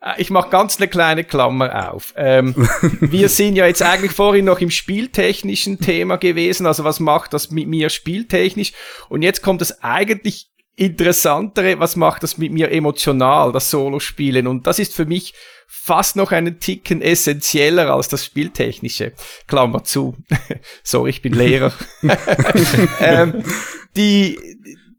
[0.00, 2.14] Äh, ich mache ganz eine kleine Klammer auf.
[2.16, 2.54] Ähm,
[3.00, 7.50] wir sind ja jetzt eigentlich vorhin noch im spieltechnischen Thema gewesen, also was macht das
[7.50, 8.72] mit mir spieltechnisch?
[9.08, 10.47] Und jetzt kommt das eigentlich
[10.78, 14.46] interessantere, was macht das mit mir emotional, das Solo-Spielen?
[14.46, 15.34] Und das ist für mich
[15.66, 19.12] fast noch einen Ticken essentieller als das Spieltechnische.
[19.46, 20.16] Klammer zu.
[20.84, 21.72] Sorry, ich bin Lehrer.
[23.00, 23.42] ähm,
[23.96, 24.38] die,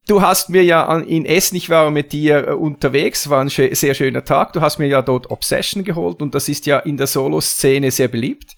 [0.08, 3.94] du hast mir ja in Essen, ich war mit dir äh, unterwegs, war ein sehr
[3.94, 7.08] schöner Tag, du hast mir ja dort Obsession geholt und das ist ja in der
[7.08, 8.56] Solo-Szene sehr beliebt.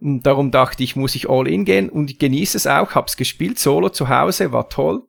[0.00, 3.58] Und darum dachte ich, muss ich all in gehen und genieße es auch, hab's gespielt,
[3.58, 5.02] solo zu Hause, war toll.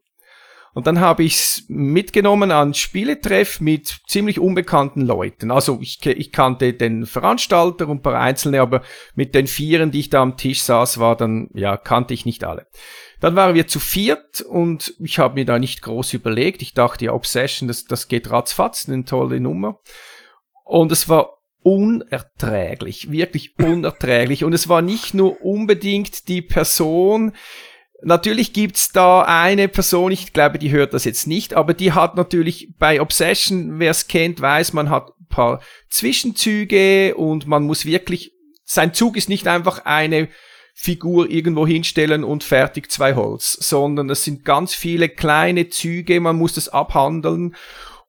[0.74, 5.52] Und dann habe ich's mitgenommen an Spieletreff mit ziemlich unbekannten Leuten.
[5.52, 8.82] Also ich, ich kannte den Veranstalter und ein paar Einzelne, aber
[9.14, 12.44] mit den Vieren, die ich da am Tisch saß, war dann, ja, kannte ich nicht
[12.44, 12.66] alle.
[13.20, 16.62] Dann waren wir zu viert und ich habe mir da nicht groß überlegt.
[16.62, 19.80] Ich dachte, ja, Obsession, das, das geht ratzfatz, eine tolle Nummer.
[20.66, 24.44] Und es war unerträglich, wirklich unerträglich.
[24.44, 27.32] Und es war nicht nur unbedingt die Person,
[28.06, 32.16] Natürlich gibt's da eine Person, ich glaube, die hört das jetzt nicht, aber die hat
[32.16, 37.86] natürlich bei Obsession, wer es kennt, weiß, man hat ein paar Zwischenzüge und man muss
[37.86, 38.34] wirklich,
[38.66, 40.28] sein Zug ist nicht einfach eine
[40.76, 46.36] Figur irgendwo hinstellen und fertig zwei Holz, sondern es sind ganz viele kleine Züge, man
[46.36, 47.56] muss das abhandeln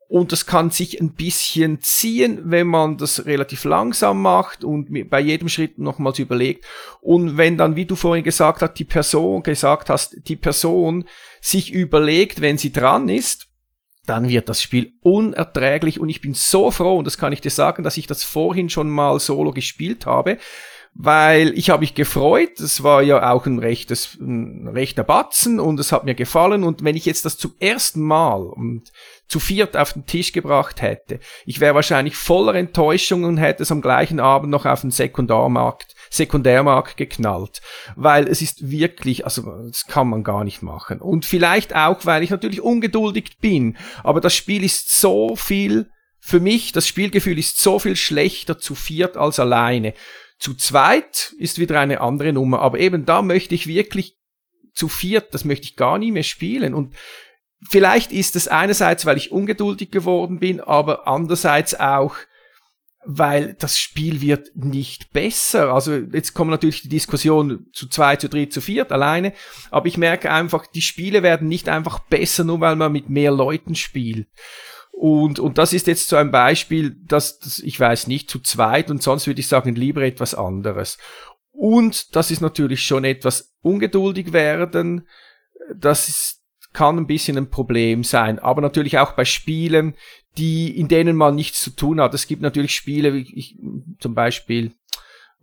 [0.09, 5.21] und das kann sich ein bisschen ziehen, wenn man das relativ langsam macht und bei
[5.21, 6.65] jedem Schritt nochmals überlegt.
[7.01, 11.05] Und wenn dann, wie du vorhin gesagt hast, die Person, gesagt hast, die Person
[11.41, 13.49] sich überlegt, wenn sie dran ist,
[14.07, 17.51] dann wird das Spiel unerträglich und ich bin so froh, und das kann ich dir
[17.51, 20.39] sagen, dass ich das vorhin schon mal solo gespielt habe,
[20.97, 25.81] weil ich habe mich gefreut, es war ja auch ein rechtes, ein rechter Batzen und
[25.81, 26.63] es hat mir gefallen.
[26.63, 28.93] Und wenn ich jetzt das zum ersten Mal und
[29.27, 33.73] zu viert auf den Tisch gebracht hätte, ich wäre wahrscheinlich voller Enttäuschung und hätte es
[33.73, 37.61] am gleichen Abend noch auf den Sekundarmarkt, Sekundärmarkt geknallt,
[37.97, 41.01] weil es ist wirklich, also das kann man gar nicht machen.
[41.01, 46.41] Und vielleicht auch, weil ich natürlich ungeduldig bin, aber das Spiel ist so viel für
[46.41, 49.93] mich, das Spielgefühl ist so viel schlechter zu viert als alleine.
[50.39, 54.19] Zu zweit ist wieder eine andere Nummer, aber eben da möchte ich wirklich
[54.75, 56.95] zu viert, das möchte ich gar nie mehr spielen und
[57.69, 62.17] vielleicht ist es einerseits, weil ich ungeduldig geworden bin, aber andererseits auch,
[63.07, 65.73] weil das Spiel wird nicht besser.
[65.73, 69.35] Also jetzt kommt natürlich die Diskussion zu zwei, zu dritt, zu viert alleine,
[69.71, 73.31] aber ich merke einfach, die Spiele werden nicht einfach besser, nur weil man mit mehr
[73.31, 74.29] Leuten spielt.
[74.97, 78.91] Und, und das ist jetzt so ein Beispiel, dass, dass ich weiß nicht, zu zweit
[78.91, 80.99] und sonst würde ich sagen, lieber etwas anderes.
[81.51, 85.09] Und das ist natürlich schon etwas ungeduldig werden.
[85.75, 88.39] Das ist, kann ein bisschen ein Problem sein.
[88.39, 89.95] Aber natürlich auch bei Spielen,
[90.37, 92.15] die, in denen man nichts zu tun hat.
[92.15, 93.57] Es gibt natürlich Spiele, wie ich,
[94.01, 94.73] zum Beispiel,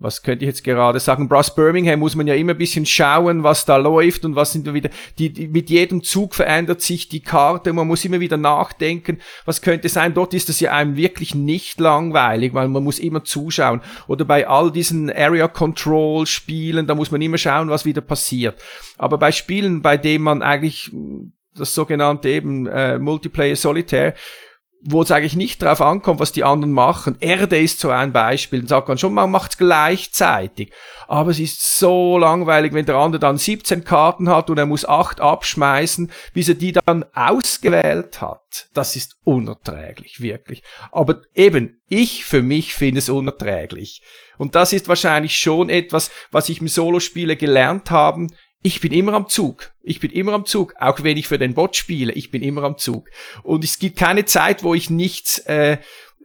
[0.01, 1.29] was könnte ich jetzt gerade sagen?
[1.29, 4.65] Brass Birmingham muss man ja immer ein bisschen schauen, was da läuft und was sind
[4.65, 8.37] wir wieder, die, die, mit jedem Zug verändert sich die Karte, man muss immer wieder
[8.37, 10.15] nachdenken, was könnte sein.
[10.15, 13.81] Dort ist es ja einem wirklich nicht langweilig, weil man muss immer zuschauen.
[14.07, 18.59] Oder bei all diesen Area Control Spielen, da muss man immer schauen, was wieder passiert.
[18.97, 20.91] Aber bei Spielen, bei denen man eigentlich
[21.55, 24.15] das sogenannte eben äh, Multiplayer Solitaire,
[24.83, 27.17] wo es eigentlich nicht darauf ankommt, was die anderen machen.
[27.19, 28.59] Erde ist so ein Beispiel.
[28.59, 30.71] Dann sagt man schon, man macht es gleichzeitig.
[31.07, 34.85] Aber es ist so langweilig, wenn der andere dann 17 Karten hat und er muss
[34.85, 38.69] 8 abschmeißen, bis er die dann ausgewählt hat.
[38.73, 40.63] Das ist unerträglich, wirklich.
[40.91, 44.01] Aber eben, ich für mich finde es unerträglich.
[44.37, 48.27] Und das ist wahrscheinlich schon etwas, was ich im Solospiele gelernt habe
[48.63, 49.71] ich bin immer am Zug.
[49.81, 50.73] Ich bin immer am Zug.
[50.79, 53.09] Auch wenn ich für den Bot spiele, ich bin immer am Zug.
[53.43, 55.77] Und es gibt keine Zeit, wo ich nichts, äh,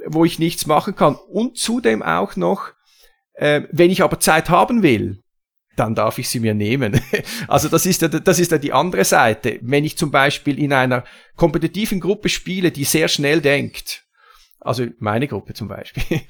[0.06, 1.14] wo ich nichts machen kann.
[1.14, 2.72] Und zudem auch noch,
[3.34, 5.22] äh, wenn ich aber Zeit haben will,
[5.76, 7.00] dann darf ich sie mir nehmen.
[7.48, 9.58] Also das ist, das ist ja die andere Seite.
[9.62, 11.04] Wenn ich zum Beispiel in einer
[11.36, 14.04] kompetitiven Gruppe spiele, die sehr schnell denkt,
[14.60, 16.22] also meine Gruppe zum Beispiel,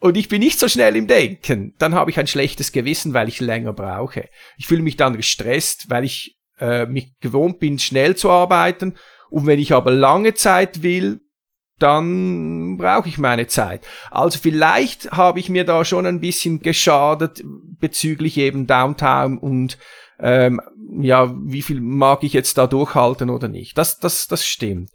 [0.00, 3.28] und ich bin nicht so schnell im Denken, dann habe ich ein schlechtes Gewissen, weil
[3.28, 4.28] ich länger brauche.
[4.56, 8.94] Ich fühle mich dann gestresst, weil ich äh, mich gewohnt bin, schnell zu arbeiten.
[9.30, 11.20] Und wenn ich aber lange Zeit will,
[11.78, 13.86] dann brauche ich meine Zeit.
[14.10, 19.78] Also vielleicht habe ich mir da schon ein bisschen geschadet bezüglich eben Downtown und
[20.20, 20.60] ähm,
[21.00, 23.78] ja, wie viel mag ich jetzt da durchhalten oder nicht.
[23.78, 24.90] Das, das, das stimmt.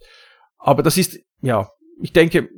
[0.58, 1.70] Aber das ist, ja,
[2.02, 2.50] ich denke,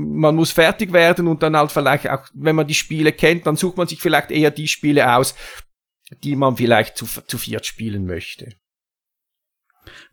[0.00, 3.56] man muss fertig werden und dann halt vielleicht auch, wenn man die Spiele kennt, dann
[3.56, 5.34] sucht man sich vielleicht eher die Spiele aus,
[6.24, 8.54] die man vielleicht zu, zu viert spielen möchte.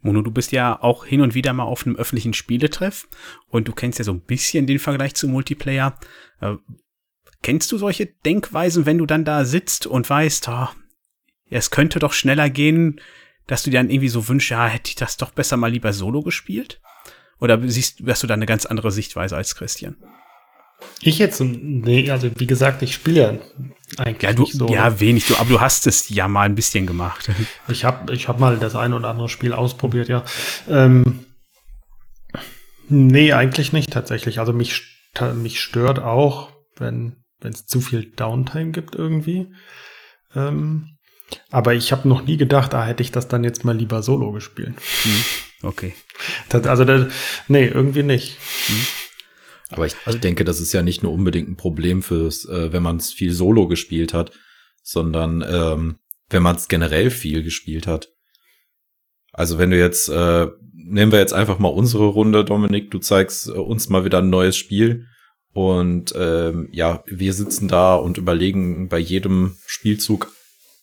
[0.02, 3.08] Mono, du bist ja auch hin und wieder mal auf einem öffentlichen Spieletreff
[3.47, 6.00] und du kennst ja so ein bisschen den Vergleich zu Multiplayer.
[6.41, 6.56] Äh,
[7.41, 10.67] kennst du solche Denkweisen, wenn du dann da sitzt und weißt, oh,
[11.50, 13.01] es könnte doch schneller gehen,
[13.45, 15.93] dass du dir dann irgendwie so wünschst, ja, hätte ich das doch besser mal lieber
[15.93, 16.82] solo gespielt?
[17.39, 19.95] Oder siehst, hast du da eine ganz andere Sichtweise als Christian?
[21.01, 23.29] Ich jetzt, nee, also wie gesagt, ich spiele ja
[23.97, 24.67] eigentlich ja, du, nicht so.
[24.67, 27.29] Ja, wenig, du, aber du hast es ja mal ein bisschen gemacht.
[27.67, 30.23] Ich habe ich hab mal das eine oder andere Spiel ausprobiert, ja.
[30.69, 31.25] Ähm,
[32.89, 34.39] nee, eigentlich nicht tatsächlich.
[34.39, 34.83] Also mich,
[35.35, 39.51] mich stört auch, wenn es zu viel Downtime gibt irgendwie.
[40.35, 40.97] Ähm,
[41.49, 44.31] Aber ich habe noch nie gedacht, da hätte ich das dann jetzt mal lieber solo
[44.31, 44.75] gespielt.
[45.03, 45.23] Hm.
[45.64, 45.93] Okay.
[46.49, 47.12] Das, also, das,
[47.47, 48.38] nee, irgendwie nicht.
[48.68, 48.86] Hm.
[49.70, 52.84] Aber ich, ich denke, das ist ja nicht nur unbedingt ein Problem fürs, äh, wenn
[52.84, 54.32] man es viel solo gespielt hat,
[54.82, 55.97] sondern ähm,
[56.30, 58.10] wenn man es generell viel gespielt hat.
[59.34, 63.49] Also wenn du jetzt, äh, nehmen wir jetzt einfach mal unsere Runde, Dominik, du zeigst
[63.49, 65.08] äh, uns mal wieder ein neues Spiel
[65.53, 70.32] und ähm, ja, wir sitzen da und überlegen bei jedem Spielzug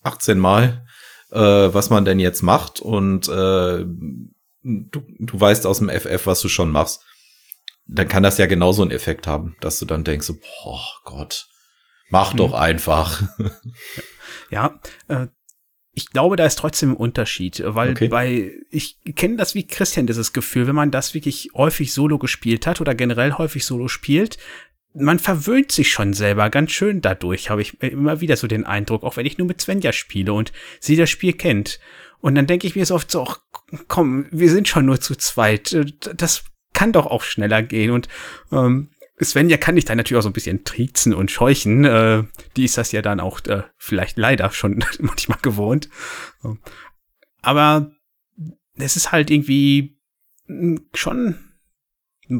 [0.03, 0.85] 18 Mal,
[1.31, 3.85] äh, was man denn jetzt macht und äh,
[4.65, 7.05] du, du weißt aus dem FF, was du schon machst
[7.87, 11.49] dann kann das ja genauso einen Effekt haben, dass du dann denkst, boah Gott,
[12.09, 12.39] mach hm.
[12.39, 13.23] doch einfach.
[14.51, 15.29] Ja, äh,
[15.95, 18.09] ich glaube, da ist trotzdem ein Unterschied, weil okay.
[18.09, 22.67] bei, ich kenne das wie Christian, dieses Gefühl, wenn man das wirklich häufig solo gespielt
[22.67, 24.37] hat oder generell häufig solo spielt,
[24.93, 29.03] man verwöhnt sich schon selber ganz schön dadurch, habe ich immer wieder so den Eindruck,
[29.03, 31.81] auch wenn ich nur mit Svenja spiele und sie das Spiel kennt.
[32.21, 33.41] Und dann denke ich mir so oft so, ach,
[33.89, 35.77] komm, wir sind schon nur zu zweit.
[36.17, 37.91] Das kann doch auch schneller gehen.
[37.91, 38.09] Und
[38.53, 38.91] ähm,
[39.23, 41.85] Svenja kann dich da natürlich auch so ein bisschen triezen und scheuchen.
[41.85, 42.25] Äh,
[42.57, 45.89] die ist das ja dann auch äh, vielleicht leider schon manchmal gewohnt.
[47.43, 47.93] Aber
[48.77, 49.99] es ist halt irgendwie
[50.47, 51.37] hm, schon.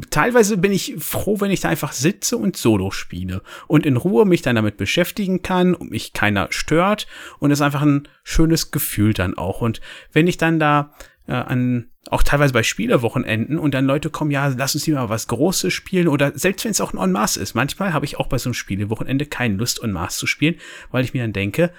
[0.09, 4.25] Teilweise bin ich froh, wenn ich da einfach sitze und Solo spiele und in Ruhe
[4.25, 7.05] mich dann damit beschäftigen kann und mich keiner stört
[7.37, 9.61] und es ist einfach ein schönes Gefühl dann auch.
[9.61, 9.81] Und
[10.11, 10.95] wenn ich dann da
[11.27, 15.09] äh, an auch teilweise bei Spielerwochenenden und dann Leute kommen, ja, lass uns hier mal
[15.09, 17.55] was Großes spielen oder selbst wenn es auch ein En masse ist.
[17.55, 20.55] Manchmal habe ich auch bei so einem Spielewochenende keine Lust, En masse zu spielen,
[20.91, 21.71] weil ich mir dann denke,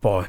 [0.00, 0.26] boah,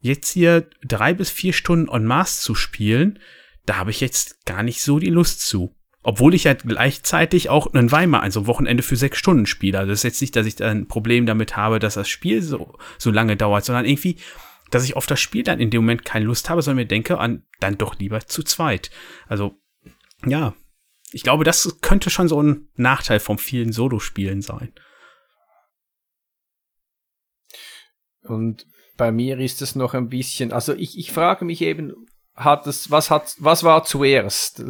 [0.00, 3.18] jetzt hier drei bis vier Stunden En masse zu spielen,
[3.66, 5.74] da habe ich jetzt gar nicht so die Lust zu.
[6.02, 9.78] Obwohl ich ja gleichzeitig auch einen Weimar, also Wochenende für sechs Stunden spiele.
[9.78, 12.42] Also das ist jetzt nicht, dass ich da ein Problem damit habe, dass das Spiel
[12.42, 14.18] so, so lange dauert, sondern irgendwie
[14.74, 17.18] dass ich auf das Spiel dann in dem Moment keine Lust habe, sondern mir denke,
[17.18, 18.90] an dann doch lieber zu zweit.
[19.28, 19.56] Also,
[20.26, 20.54] ja,
[21.12, 24.72] ich glaube, das könnte schon so ein Nachteil vom vielen Solo-Spielen sein.
[28.22, 28.66] Und
[28.96, 31.94] bei mir ist es noch ein bisschen, also ich, ich frage mich eben,
[32.34, 34.64] hat es, was hat, was war zuerst?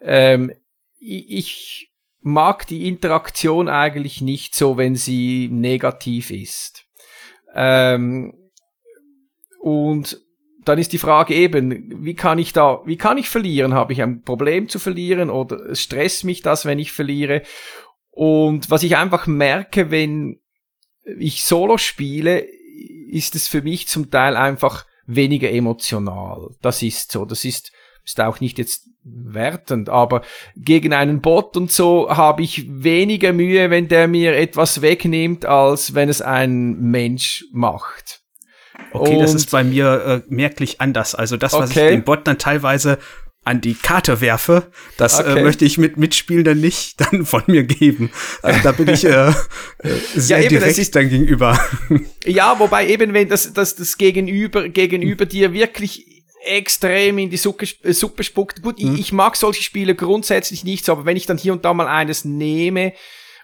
[0.00, 0.52] Ähm,
[1.00, 6.84] ich mag die Interaktion eigentlich nicht so, wenn sie negativ ist.
[7.54, 8.35] Ähm,
[9.66, 10.20] und
[10.64, 13.74] dann ist die Frage eben, wie kann ich da, wie kann ich verlieren?
[13.74, 17.42] Habe ich ein Problem zu verlieren oder stresst mich das, wenn ich verliere?
[18.10, 20.38] Und was ich einfach merke, wenn
[21.18, 22.46] ich Solo spiele,
[23.10, 26.50] ist es für mich zum Teil einfach weniger emotional.
[26.62, 27.24] Das ist so.
[27.24, 27.72] Das ist,
[28.04, 30.22] ist auch nicht jetzt wertend, aber
[30.54, 35.96] gegen einen Bot und so habe ich weniger Mühe, wenn der mir etwas wegnimmt, als
[35.96, 38.25] wenn es ein Mensch macht.
[39.00, 41.14] Okay, und das ist bei mir äh, merklich anders.
[41.14, 41.86] Also das, was okay.
[41.86, 42.98] ich den Bot dann teilweise
[43.46, 45.38] an die Karte werfe, das äh, okay.
[45.38, 48.10] äh, möchte ich mit Mitspielenden nicht dann von mir geben.
[48.42, 49.32] Also da bin ich äh, äh
[50.14, 51.58] sehr ja, eben, direkt ist, dann gegenüber.
[52.24, 57.66] Ja, wobei eben, wenn das, das, das Gegenüber, gegenüber dir wirklich extrem in die Suppe,
[57.82, 58.62] äh, Suppe spuckt.
[58.62, 58.94] Gut, hm.
[58.94, 61.72] ich, ich mag solche Spiele grundsätzlich nicht so, aber wenn ich dann hier und da
[61.72, 62.94] mal eines nehme,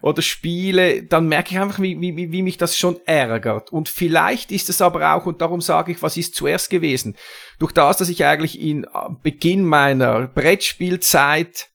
[0.02, 3.72] oder spiele, dann merke ich einfach, wie, wie, wie mich das schon ärgert.
[3.72, 7.16] Und vielleicht ist es aber auch, und darum sage ich, was ist zuerst gewesen?
[7.60, 8.88] Durch das, dass ich eigentlich in äh,
[9.22, 11.68] Beginn meiner Brettspielzeit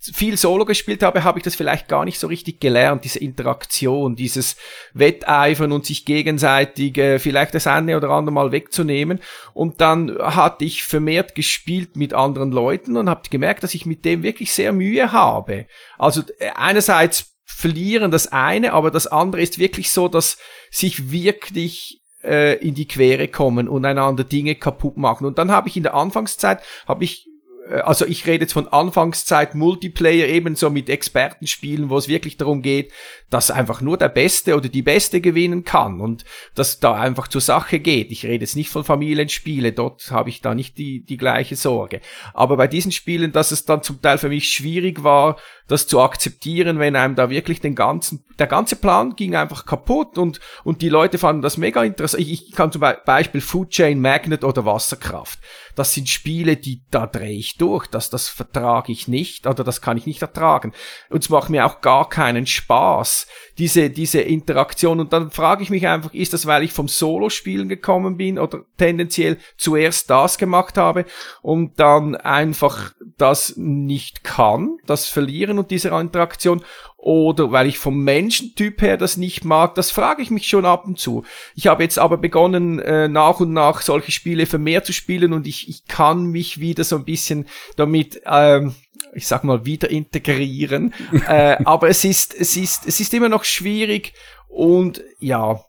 [0.00, 4.16] viel Solo gespielt habe, habe ich das vielleicht gar nicht so richtig gelernt, diese Interaktion,
[4.16, 4.56] dieses
[4.94, 9.20] Wetteifern und sich gegenseitig äh, vielleicht das eine oder andere Mal wegzunehmen.
[9.52, 14.04] Und dann hatte ich vermehrt gespielt mit anderen Leuten und habe gemerkt, dass ich mit
[14.06, 15.66] dem wirklich sehr Mühe habe.
[15.98, 20.38] Also äh, einerseits verlieren das eine, aber das andere ist wirklich so, dass
[20.70, 25.26] sich wirklich äh, in die Quere kommen und einander Dinge kaputt machen.
[25.26, 27.26] Und dann habe ich in der Anfangszeit, habe ich
[27.70, 32.62] äh, also ich rede jetzt von Anfangszeit Multiplayer ebenso mit Expertenspielen, wo es wirklich darum
[32.62, 32.92] geht,
[33.30, 36.24] dass einfach nur der Beste oder die Beste gewinnen kann und
[36.54, 38.10] dass da einfach zur Sache geht.
[38.10, 42.00] Ich rede jetzt nicht von Familienspiele, dort habe ich da nicht die, die gleiche Sorge.
[42.34, 45.36] Aber bei diesen Spielen, dass es dann zum Teil für mich schwierig war,
[45.70, 50.18] das zu akzeptieren, wenn einem da wirklich den ganzen, der ganze Plan ging einfach kaputt
[50.18, 52.22] und, und die Leute fanden das mega interessant.
[52.22, 55.38] Ich, ich kann zum Beispiel Food Chain Magnet oder Wasserkraft.
[55.76, 57.86] Das sind Spiele, die, da drehe ich durch.
[57.86, 60.72] Das, das vertrage ich nicht oder das kann ich nicht ertragen.
[61.08, 63.19] Und es macht mir auch gar keinen Spaß,
[63.58, 65.00] diese, diese Interaktion.
[65.00, 68.64] Und dann frage ich mich einfach, ist das, weil ich vom Solo-Spielen gekommen bin oder
[68.76, 71.04] tendenziell zuerst das gemacht habe
[71.42, 76.62] und dann einfach das nicht kann, das Verlieren und diese Interaktion?
[77.02, 80.84] Oder weil ich vom Menschentyp her das nicht mag, das frage ich mich schon ab
[80.86, 81.24] und zu.
[81.54, 85.46] Ich habe jetzt aber begonnen, äh, nach und nach solche Spiele vermehrt zu spielen und
[85.46, 87.46] ich, ich kann mich wieder so ein bisschen
[87.76, 88.74] damit ähm,
[89.14, 90.94] ich sag mal, wieder integrieren.
[91.26, 94.14] äh, aber es ist, es ist, es ist immer noch schwierig
[94.48, 95.64] und ja,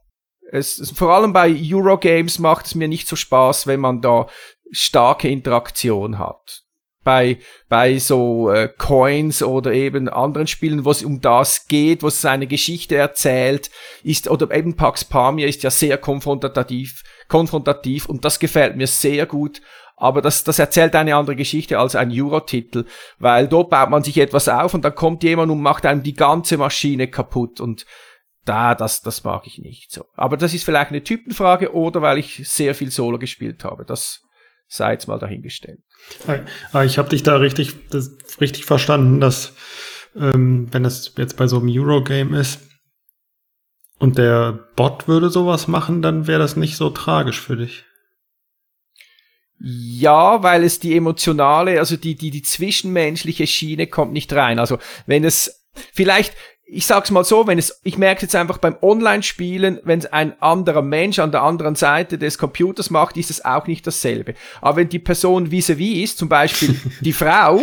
[0.51, 4.27] es, es, vor allem bei Eurogames macht es mir nicht so Spaß, wenn man da
[4.71, 6.63] starke Interaktion hat.
[7.03, 12.07] Bei, bei so äh, Coins oder eben anderen Spielen, wo es um das geht, wo
[12.07, 13.71] es seine Geschichte erzählt,
[14.03, 19.25] ist, oder eben Pax Pamir ist ja sehr konfrontativ, konfrontativ und das gefällt mir sehr
[19.25, 19.61] gut
[20.01, 22.85] aber das, das erzählt eine andere Geschichte als ein Euro-Titel,
[23.19, 26.15] weil dort baut man sich etwas auf und dann kommt jemand und macht einem die
[26.15, 27.85] ganze Maschine kaputt und
[28.43, 30.05] da, das, das mag ich nicht so.
[30.15, 33.85] Aber das ist vielleicht eine Typenfrage oder weil ich sehr viel Solo gespielt habe.
[33.85, 34.23] Das
[34.67, 35.81] sei jetzt mal dahingestellt.
[36.73, 39.53] Ah, ich habe dich da richtig, das, richtig verstanden, dass
[40.15, 42.59] ähm, wenn das jetzt bei so einem Eurogame ist
[43.99, 47.85] und der Bot würde sowas machen, dann wäre das nicht so tragisch für dich.
[49.63, 54.57] Ja, weil es die emotionale, also die, die, die zwischenmenschliche Schiene kommt nicht rein.
[54.57, 56.33] Also wenn es vielleicht,
[56.65, 60.41] ich sag's mal so, wenn es, ich merke jetzt einfach beim Online-Spielen, wenn es ein
[60.41, 64.33] anderer Mensch an der anderen Seite des Computers macht, ist es auch nicht dasselbe.
[64.61, 67.61] Aber wenn die Person vis-à-vis -vis ist, zum Beispiel die Frau,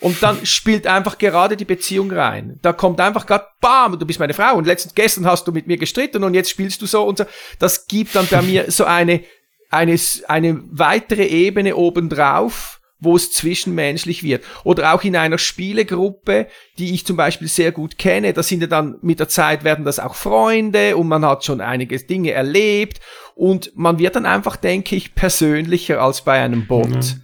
[0.00, 2.58] und dann spielt einfach gerade die Beziehung rein.
[2.62, 5.66] Da kommt einfach gerade, bam, du bist meine Frau und letztens gestern hast du mit
[5.66, 7.24] mir gestritten und jetzt spielst du so und so.
[7.58, 9.22] Das gibt dann bei mir so eine
[9.68, 9.98] eine,
[10.28, 14.44] eine weitere Ebene obendrauf, wo es zwischenmenschlich wird.
[14.64, 16.48] Oder auch in einer Spielegruppe,
[16.78, 19.84] die ich zum Beispiel sehr gut kenne, da sind ja dann mit der Zeit werden
[19.84, 23.00] das auch Freunde und man hat schon einige Dinge erlebt
[23.34, 26.88] und man wird dann einfach, denke ich, persönlicher als bei einem Bot.
[26.88, 27.22] Mhm.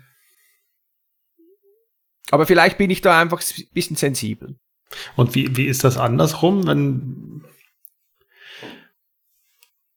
[2.31, 4.57] Aber vielleicht bin ich da einfach ein bisschen sensibel.
[5.17, 7.43] Und wie, wie ist das andersrum, wenn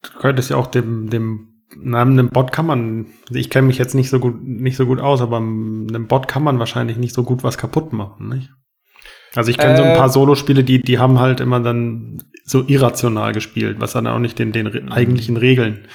[0.01, 3.95] du könntest ja auch dem, dem na, einem Bot kann man, ich kenne mich jetzt
[3.95, 7.23] nicht so gut, nicht so gut aus, aber einem Bot kann man wahrscheinlich nicht so
[7.23, 8.49] gut was kaputt machen, nicht?
[9.35, 10.11] Also ich kenne äh, so ein paar äh.
[10.11, 14.51] Solospiele, die, die haben halt immer dann so irrational gespielt, was dann auch nicht den,
[14.51, 14.91] den mhm.
[14.91, 15.87] eigentlichen Regeln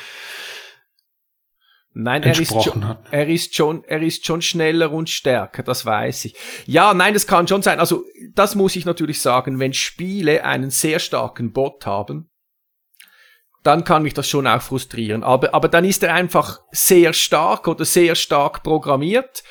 [1.95, 6.25] Nein, er ist, schon, er ist schon, er ist schon schneller und stärker, das weiß
[6.25, 6.35] ich.
[6.65, 7.81] Ja, nein, das kann schon sein.
[7.81, 8.05] Also,
[8.35, 12.31] das muss ich natürlich sagen, wenn Spiele einen sehr starken Bot haben,
[13.63, 15.23] dann kann mich das schon auch frustrieren.
[15.23, 19.43] Aber, aber dann ist er einfach sehr stark oder sehr stark programmiert.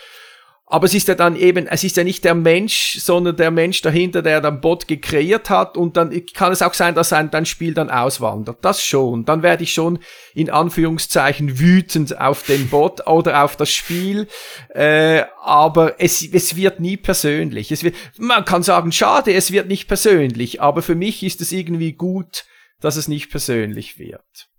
[0.72, 3.82] Aber es ist ja dann eben, es ist ja nicht der Mensch, sondern der Mensch
[3.82, 5.76] dahinter, der dann Bot gekreiert hat.
[5.76, 8.60] Und dann kann es auch sein, dass ein dein Spiel dann auswandert.
[8.62, 9.26] Das schon.
[9.26, 10.00] Dann werde ich schon
[10.34, 14.30] in Anführungszeichen wütend auf den Bot oder auf das Spiel.
[14.70, 17.74] Äh, aber es, es wird nie persönlich.
[17.74, 20.62] Es wird, man kann sagen, schade, es wird nicht persönlich.
[20.62, 22.46] Aber für mich ist es irgendwie gut,
[22.82, 24.50] dass es nicht persönlich wird.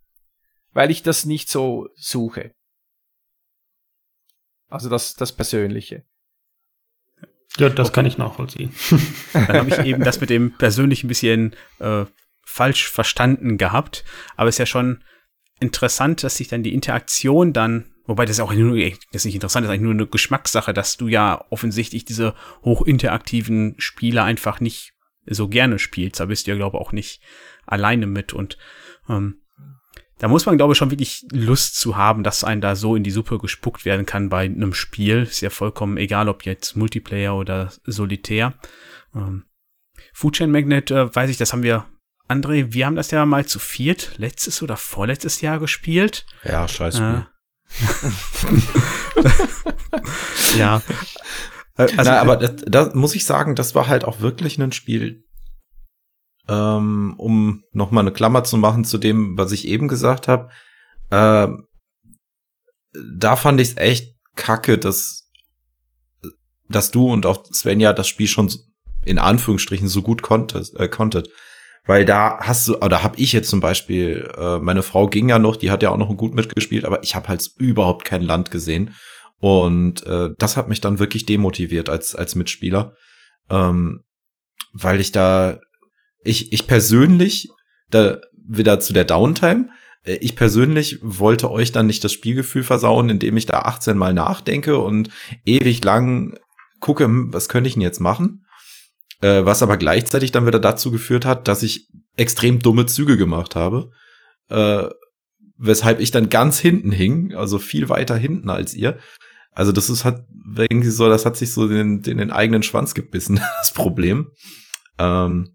[0.72, 2.54] Weil ich das nicht so suche.
[4.68, 6.04] Also das, das Persönliche.
[7.58, 7.96] Ja, das okay.
[7.96, 8.74] kann ich nachvollziehen.
[9.34, 12.06] Dann habe ich eben das mit dem Persönlichen ein bisschen äh,
[12.46, 14.04] falsch verstanden gehabt.
[14.36, 15.04] Aber es ist ja schon
[15.60, 19.64] interessant, dass sich dann die Interaktion dann, wobei das auch nur, das ist nicht interessant,
[19.64, 24.94] das ist eigentlich nur eine Geschmackssache, dass du ja offensichtlich diese hochinteraktiven Spiele einfach nicht
[25.26, 26.20] so gerne spielst.
[26.20, 27.22] Da bist du ja, glaube ich, auch nicht
[27.72, 28.58] alleine mit und
[29.08, 29.38] ähm,
[30.18, 33.02] da muss man, glaube ich, schon wirklich Lust zu haben, dass ein da so in
[33.02, 35.24] die Suppe gespuckt werden kann bei einem Spiel.
[35.24, 38.54] Ist ja vollkommen egal, ob jetzt Multiplayer oder Solitär.
[39.16, 39.46] Ähm,
[40.12, 41.86] Food Chain Magnet, äh, weiß ich, das haben wir,
[42.28, 46.24] André, wir haben das ja mal zu viert letztes oder vorletztes Jahr gespielt.
[46.44, 47.26] Ja, scheiße.
[47.26, 47.32] Äh,
[50.58, 50.82] ja.
[51.76, 54.70] Äh, also, Na, aber das, das muss ich sagen, das war halt auch wirklich ein
[54.70, 55.24] Spiel,
[56.48, 60.50] ähm, um nochmal eine Klammer zu machen zu dem, was ich eben gesagt habe,
[61.10, 61.48] äh,
[63.16, 65.30] da fand ich es echt kacke, dass,
[66.68, 68.50] dass du und auch Svenja das Spiel schon
[69.04, 71.28] in Anführungsstrichen so gut konntest, äh, konntet.
[71.84, 75.38] Weil da hast du, oder habe ich jetzt zum Beispiel, äh, meine Frau ging ja
[75.40, 78.52] noch, die hat ja auch noch gut mitgespielt, aber ich habe halt überhaupt kein Land
[78.52, 78.94] gesehen.
[79.38, 82.94] Und äh, das hat mich dann wirklich demotiviert als, als Mitspieler.
[83.50, 84.04] Ähm,
[84.72, 85.58] weil ich da
[86.24, 87.48] ich, ich persönlich,
[87.90, 89.68] da wieder zu der Downtime,
[90.04, 94.14] äh, ich persönlich wollte euch dann nicht das Spielgefühl versauen, indem ich da 18 Mal
[94.14, 95.10] nachdenke und
[95.44, 96.38] ewig lang
[96.80, 98.44] gucke, hm, was könnte ich denn jetzt machen?
[99.20, 103.56] Äh, was aber gleichzeitig dann wieder dazu geführt hat, dass ich extrem dumme Züge gemacht
[103.56, 103.90] habe.
[104.48, 104.88] Äh,
[105.56, 108.98] weshalb ich dann ganz hinten hing, also viel weiter hinten als ihr.
[109.52, 110.24] Also das ist hat
[110.56, 114.32] irgendwie so, das hat sich so in, in den eigenen Schwanz gebissen, das Problem.
[114.98, 115.51] Ähm,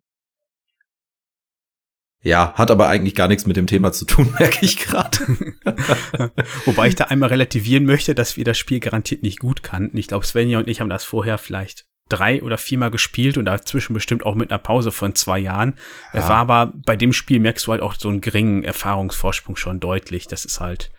[2.27, 5.17] ja, hat aber eigentlich gar nichts mit dem Thema zu tun, merke ich gerade.
[6.65, 9.97] Wobei ich da einmal relativieren möchte, dass wir das Spiel garantiert nicht gut kannten.
[9.97, 13.93] Ich glaube, Svenja und ich haben das vorher vielleicht drei oder viermal gespielt und dazwischen
[13.93, 15.75] bestimmt auch mit einer Pause von zwei Jahren.
[16.13, 16.27] Ja.
[16.27, 20.27] War aber bei dem Spiel merkst du halt auch so einen geringen Erfahrungsvorsprung schon deutlich.
[20.27, 20.91] Das ist halt,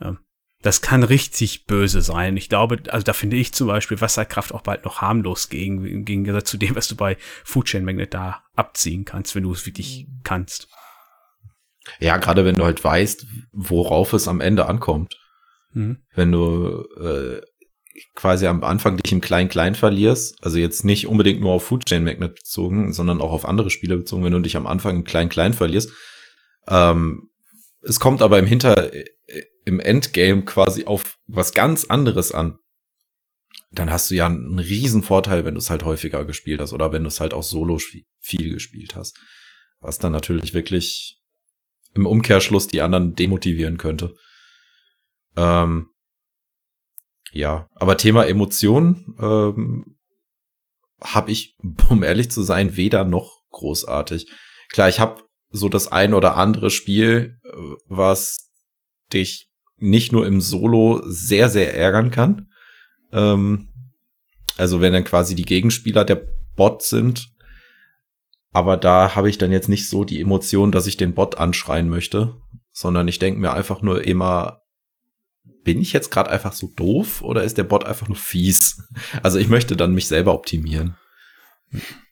[0.00, 0.18] ähm,
[0.62, 2.36] das kann richtig böse sein.
[2.36, 6.04] Ich glaube, also da finde ich zum Beispiel Wasserkraft auch bald noch harmlos gegen, im
[6.04, 9.66] Gegensatz zu dem, was du bei Food Chain Magnet da abziehen kannst, wenn du es
[9.66, 10.68] wirklich kannst.
[12.00, 15.16] Ja, gerade wenn du halt weißt, worauf es am Ende ankommt.
[15.72, 15.98] Mhm.
[16.14, 17.40] Wenn du äh,
[18.14, 22.04] quasi am Anfang dich im Klein-Klein verlierst, also jetzt nicht unbedingt nur auf Food Chain
[22.04, 25.54] Magnet bezogen, sondern auch auf andere Spiele bezogen, wenn du dich am Anfang im Klein-Klein
[25.54, 25.92] verlierst.
[26.66, 27.30] Ähm,
[27.82, 28.90] es kommt aber im Hinter,
[29.64, 32.58] im Endgame quasi auf was ganz anderes an.
[33.70, 36.92] Dann hast du ja einen riesen Vorteil, wenn du es halt häufiger gespielt hast oder
[36.92, 39.18] wenn du es halt auch solo viel gespielt hast.
[39.80, 41.20] Was dann natürlich wirklich
[41.94, 44.14] im Umkehrschluss die anderen demotivieren könnte.
[45.36, 45.90] Ähm,
[47.32, 49.98] ja, aber Thema Emotionen ähm,
[51.00, 51.56] habe ich,
[51.90, 54.30] um ehrlich zu sein, weder noch großartig.
[54.70, 57.50] Klar, ich habe so das ein oder andere Spiel, äh,
[57.86, 58.47] was
[59.12, 62.48] dich nicht nur im Solo sehr, sehr ärgern kann.
[63.12, 63.68] Ähm,
[64.56, 67.32] also wenn dann quasi die Gegenspieler der Bot sind.
[68.50, 71.88] Aber da habe ich dann jetzt nicht so die Emotion, dass ich den Bot anschreien
[71.88, 72.34] möchte,
[72.72, 74.62] sondern ich denke mir einfach nur immer,
[75.64, 78.82] bin ich jetzt gerade einfach so doof oder ist der Bot einfach nur fies?
[79.22, 80.96] Also ich möchte dann mich selber optimieren.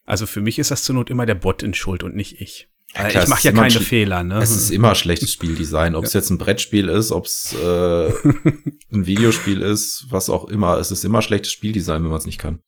[0.04, 2.68] Also für mich ist das zur Not immer der Bot in Schuld und nicht ich.
[2.94, 4.22] Ja, klar, ich mache ja keine Fehler.
[4.22, 4.38] Ne?
[4.38, 5.94] Es ist immer schlechtes Spieldesign.
[5.94, 6.20] Ob es ja.
[6.20, 8.08] jetzt ein Brettspiel ist, ob es äh,
[8.92, 10.78] ein Videospiel ist, was auch immer.
[10.78, 12.60] Es ist immer schlechtes Spieldesign, wenn man es nicht kann.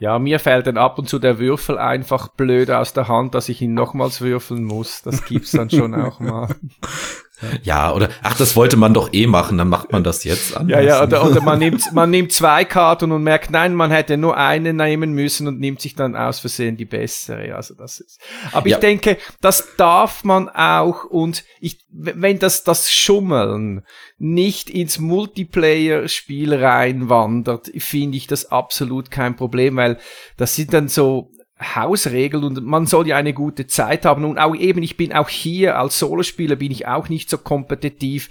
[0.00, 3.48] Ja, mir fällt dann ab und zu der Würfel einfach blöd aus der Hand, dass
[3.48, 5.00] ich ihn nochmals würfeln muss.
[5.02, 6.54] Das gibt's dann schon auch mal.
[7.62, 10.68] Ja, oder ach, das wollte man doch eh machen, dann macht man das jetzt an.
[10.68, 14.16] Ja, ja, oder, oder man nimmt man nimmt zwei Karten und merkt, nein, man hätte
[14.16, 17.54] nur eine nehmen müssen und nimmt sich dann aus Versehen die bessere.
[17.54, 18.20] Also das ist.
[18.52, 18.76] Aber ja.
[18.76, 23.84] ich denke, das darf man auch und ich, wenn das das Schummeln
[24.18, 29.98] nicht ins Multiplayer-Spiel reinwandert, finde ich das absolut kein Problem, weil
[30.36, 31.30] das sind dann so
[31.60, 35.28] Hausregel und man soll ja eine gute Zeit haben und auch eben, ich bin auch
[35.28, 38.30] hier als Solospieler bin ich auch nicht so kompetitiv,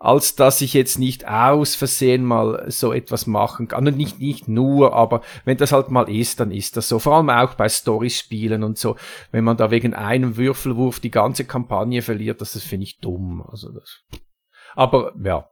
[0.00, 3.86] als dass ich jetzt nicht aus Versehen mal so etwas machen kann.
[3.86, 6.98] Und nicht, nicht nur, aber wenn das halt mal ist, dann ist das so.
[6.98, 8.96] Vor allem auch bei Storyspielen und so.
[9.32, 13.42] Wenn man da wegen einem Würfelwurf die ganze Kampagne verliert, das, das finde ich dumm.
[13.48, 14.02] Also das.
[14.74, 15.48] Aber ja,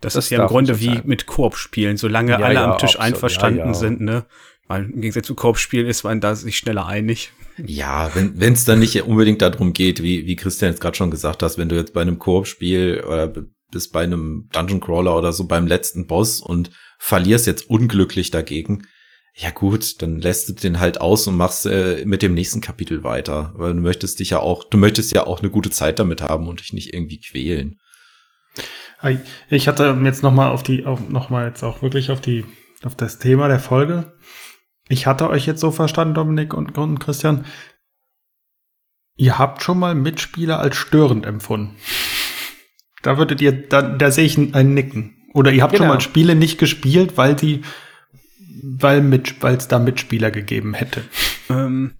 [0.00, 2.96] das, das, ist ja im Grunde wie mit Koop-Spielen, solange ja, alle ja, am Tisch
[2.96, 4.26] absolut, einverstanden ja, sind, ne?
[4.68, 7.32] Weil im Gegensatz zu Korbspielen ist man da sich schneller einig.
[7.56, 11.42] Ja, wenn es dann nicht unbedingt darum geht, wie, wie Christian jetzt gerade schon gesagt
[11.42, 13.32] hast, wenn du jetzt bei einem Korbspiel oder
[13.70, 18.86] bist bei einem Dungeon Crawler oder so beim letzten Boss und verlierst jetzt unglücklich dagegen,
[19.34, 23.04] ja gut, dann lässt du den halt aus und machst äh, mit dem nächsten Kapitel
[23.04, 26.22] weiter, weil du möchtest dich ja auch, du möchtest ja auch eine gute Zeit damit
[26.22, 27.78] haben und dich nicht irgendwie quälen.
[29.48, 32.44] Ich hatte jetzt noch mal auf die, auf, noch mal jetzt auch wirklich auf die,
[32.82, 34.12] auf das Thema der Folge
[34.88, 37.44] ich hatte euch jetzt so verstanden, Dominik und, und Christian.
[39.16, 41.76] Ihr habt schon mal Mitspieler als störend empfunden.
[43.02, 45.16] Da würdet ihr, da, da sehe ich ein Nicken.
[45.34, 45.84] Oder ihr habt genau.
[45.84, 47.62] schon mal Spiele nicht gespielt, weil sie,
[48.62, 51.02] weil mit, weil es da Mitspieler gegeben hätte.
[51.50, 51.94] Ähm,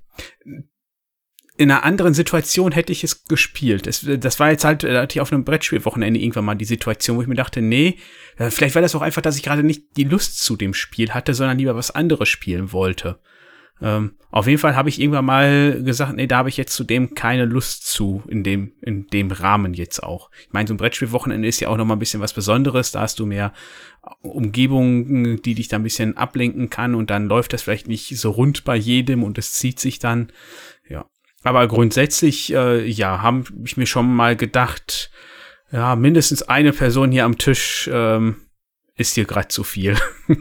[1.58, 3.88] in einer anderen Situation hätte ich es gespielt.
[3.88, 7.26] Es, das war jetzt halt relativ auf einem Brettspielwochenende irgendwann mal die Situation, wo ich
[7.26, 7.98] mir dachte, nee,
[8.36, 11.10] äh, vielleicht war das auch einfach, dass ich gerade nicht die Lust zu dem Spiel
[11.10, 13.18] hatte, sondern lieber was anderes spielen wollte.
[13.80, 17.14] Ähm, auf jeden Fall habe ich irgendwann mal gesagt, nee, da habe ich jetzt zudem
[17.14, 20.30] keine Lust zu, in dem, in dem Rahmen jetzt auch.
[20.46, 23.00] Ich meine, so ein Brettspielwochenende ist ja auch noch mal ein bisschen was Besonderes, da
[23.00, 23.52] hast du mehr
[24.20, 28.30] Umgebungen, die dich da ein bisschen ablenken kann und dann läuft das vielleicht nicht so
[28.30, 30.32] rund bei jedem und es zieht sich dann.
[30.88, 31.06] Ja,
[31.48, 35.10] aber grundsätzlich, äh, ja, habe ich mir schon mal gedacht,
[35.72, 38.36] ja, mindestens eine Person hier am Tisch ähm,
[38.98, 39.96] ist dir gerade zu viel?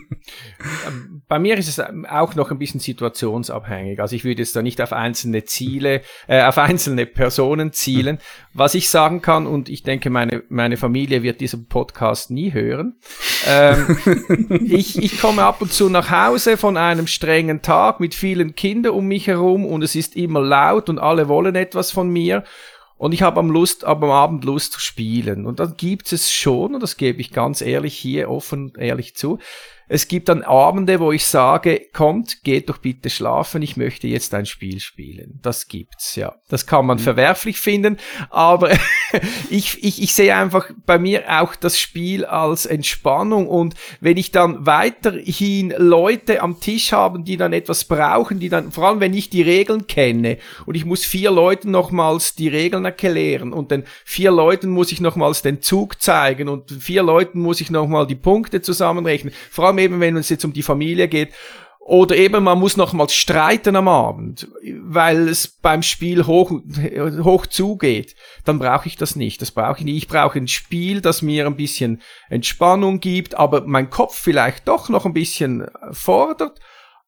[1.28, 1.80] Bei mir ist es
[2.10, 4.00] auch noch ein bisschen situationsabhängig.
[4.00, 8.18] Also ich würde jetzt da nicht auf einzelne Ziele, äh, auf einzelne Personen zielen.
[8.54, 12.98] Was ich sagen kann, und ich denke, meine, meine Familie wird diesen Podcast nie hören.
[13.46, 13.98] Ähm,
[14.66, 18.94] ich, ich komme ab und zu nach Hause von einem strengen Tag mit vielen Kindern
[18.94, 22.44] um mich herum und es ist immer laut und alle wollen etwas von mir.
[22.98, 25.46] Und ich habe am Lust, am Abend Lust zu spielen.
[25.46, 29.40] Und dann gibt es schon, und das gebe ich ganz ehrlich hier offen ehrlich zu,
[29.90, 34.34] es gibt dann Abende, wo ich sage, kommt, geht doch bitte schlafen, ich möchte jetzt
[34.34, 35.40] ein Spiel spielen.
[35.42, 36.36] Das gibt's, ja.
[36.50, 37.02] Das kann man mhm.
[37.04, 37.98] verwerflich finden,
[38.30, 38.72] aber
[39.50, 44.32] ich, ich, ich sehe einfach bei mir auch das Spiel als Entspannung und wenn ich
[44.32, 49.14] dann weiterhin Leute am Tisch haben, die dann etwas brauchen, die dann, vor allem wenn
[49.14, 53.84] ich die Regeln kenne und ich muss vier Leuten nochmals die Regeln erklären und den
[54.04, 58.16] vier Leuten muss ich nochmals den Zug zeigen und vier Leuten muss ich nochmal die
[58.16, 59.34] Punkte zusammenrechnen.
[59.50, 61.34] Vor allem eben, wenn es jetzt um die Familie geht.
[61.88, 64.50] Oder eben, man muss nochmals streiten am Abend,
[64.82, 68.14] weil es beim Spiel hoch, hoch zugeht.
[68.44, 69.42] Dann brauche ich das nicht.
[69.42, 69.96] Das brauche ich nicht.
[69.96, 74.90] Ich brauche ein Spiel, das mir ein bisschen Entspannung gibt, aber mein Kopf vielleicht doch
[74.90, 76.60] noch ein bisschen fordert,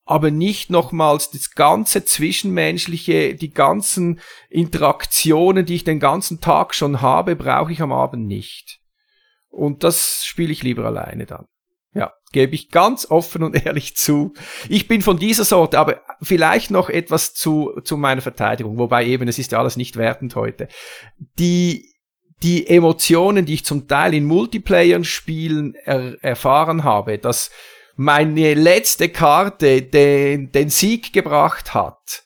[0.05, 7.01] aber nicht nochmals das ganze Zwischenmenschliche, die ganzen Interaktionen, die ich den ganzen Tag schon
[7.01, 8.79] habe, brauche ich am Abend nicht.
[9.49, 11.47] Und das spiele ich lieber alleine dann.
[12.31, 14.33] Gebe ich ganz offen und ehrlich zu.
[14.67, 19.27] Ich bin von dieser Sorte, aber vielleicht noch etwas zu, zu meiner Verteidigung, wobei eben,
[19.27, 20.67] es ist ja alles nicht wertend heute.
[21.37, 21.93] Die,
[22.43, 27.51] die Emotionen, die ich zum Teil in Multiplayer-Spielen er, erfahren habe, dass
[27.95, 32.23] meine letzte Karte den, den Sieg gebracht hat,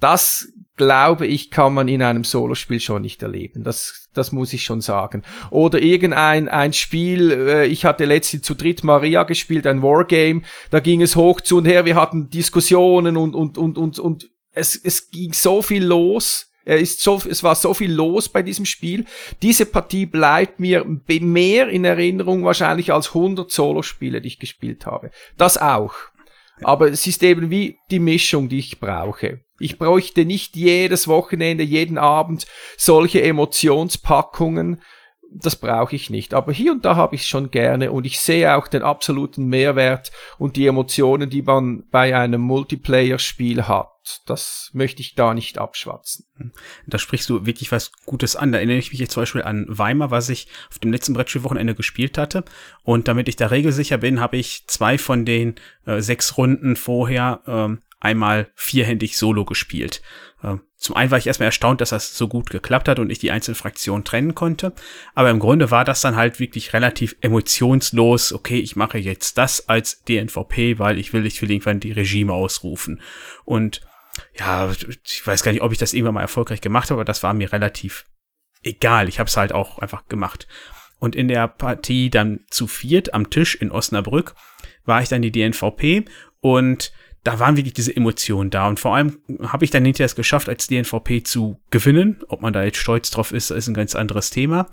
[0.00, 3.62] das glaube ich, kann man in einem Solospiel schon nicht erleben.
[3.62, 5.22] Das, das muss ich schon sagen.
[5.50, 10.80] Oder irgendein ein Spiel, äh, ich hatte letztens zu dritt Maria gespielt, ein Wargame, da
[10.80, 14.76] ging es hoch zu und her, wir hatten Diskussionen und, und, und, und, und es,
[14.76, 16.48] es ging so viel los.
[16.64, 19.04] Er ist so, es war so viel los bei diesem Spiel.
[19.42, 25.10] Diese Partie bleibt mir mehr in Erinnerung wahrscheinlich als 100 Solospiele, die ich gespielt habe.
[25.36, 25.94] Das auch.
[26.62, 29.40] Aber es ist eben wie die Mischung, die ich brauche.
[29.62, 32.46] Ich bräuchte nicht jedes Wochenende, jeden Abend
[32.76, 34.82] solche Emotionspackungen.
[35.34, 36.34] Das brauche ich nicht.
[36.34, 39.46] Aber hier und da habe ich es schon gerne und ich sehe auch den absoluten
[39.46, 43.88] Mehrwert und die Emotionen, die man bei einem Multiplayer-Spiel hat.
[44.26, 46.26] Das möchte ich da nicht abschwatzen.
[46.86, 48.50] Da sprichst du wirklich was Gutes an.
[48.50, 51.76] Da erinnere ich mich jetzt zum Beispiel an Weimar, was ich auf dem letzten Brettspielwochenende
[51.76, 52.44] gespielt hatte.
[52.82, 55.54] Und damit ich da regelsicher bin, habe ich zwei von den
[55.86, 60.02] äh, sechs Runden vorher ähm, einmal vierhändig solo gespielt.
[60.42, 63.20] Ähm, zum einen war ich erstmal erstaunt, dass das so gut geklappt hat und ich
[63.20, 64.72] die einzelnen Fraktionen trennen konnte.
[65.14, 68.32] Aber im Grunde war das dann halt wirklich relativ emotionslos.
[68.32, 72.32] Okay, ich mache jetzt das als DNVP, weil ich will, ich will irgendwann die Regime
[72.32, 73.00] ausrufen.
[73.44, 73.82] Und
[74.36, 74.70] ja,
[75.04, 77.32] ich weiß gar nicht, ob ich das irgendwann mal erfolgreich gemacht habe, aber das war
[77.34, 78.04] mir relativ
[78.64, 79.08] egal.
[79.08, 80.48] Ich habe es halt auch einfach gemacht.
[80.98, 84.34] Und in der Partie dann zu viert am Tisch in Osnabrück
[84.84, 86.04] war ich dann die DNVP
[86.40, 86.92] und
[87.24, 88.68] da waren wirklich diese Emotionen da.
[88.68, 92.20] Und vor allem habe ich dann hinterher es geschafft, als DNVP zu gewinnen.
[92.28, 94.68] Ob man da jetzt stolz drauf ist, ist ein ganz anderes Thema.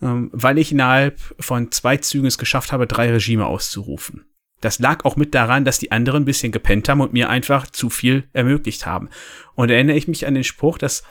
[0.00, 4.24] Ähm, weil ich innerhalb von zwei Zügen es geschafft habe, drei Regime auszurufen.
[4.60, 7.66] Das lag auch mit daran, dass die anderen ein bisschen gepennt haben und mir einfach
[7.66, 9.08] zu viel ermöglicht haben.
[9.54, 11.02] Und erinnere ich mich an den Spruch, dass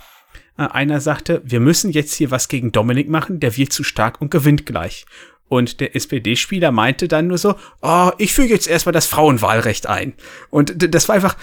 [0.57, 4.21] äh, einer sagte, wir müssen jetzt hier was gegen Dominik machen, der wird zu stark
[4.21, 5.05] und gewinnt gleich.
[5.51, 10.13] Und der SPD-Spieler meinte dann nur so, oh, ich füge jetzt erstmal das Frauenwahlrecht ein.
[10.49, 11.35] Und das war einfach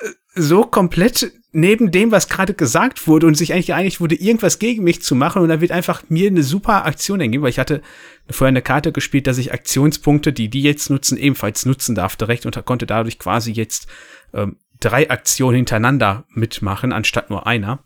[0.00, 4.58] äh, so komplett neben dem, was gerade gesagt wurde und sich eigentlich geeinigt wurde, irgendwas
[4.58, 5.40] gegen mich zu machen.
[5.40, 7.80] Und da wird einfach mir eine super Aktion entgegen, weil ich hatte
[8.28, 12.44] vorher eine Karte gespielt, dass ich Aktionspunkte, die die jetzt nutzen, ebenfalls nutzen darf direkt
[12.44, 13.86] und konnte dadurch quasi jetzt
[14.34, 17.82] ähm, drei Aktionen hintereinander mitmachen, anstatt nur einer.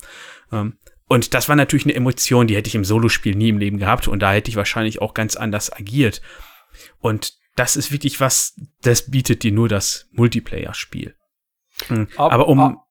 [0.51, 0.73] Ähm,
[1.09, 4.09] und das war natürlich eine Emotion, die hätte ich im Solospiel nie im Leben gehabt
[4.09, 6.21] und da hätte ich wahrscheinlich auch ganz anders agiert.
[7.01, 11.17] Und das ist wirklich was, das bietet dir nur das Multiplayer-Spiel.
[11.89, 12.09] Mhm.
[12.17, 12.89] Aber, Aber, um ab,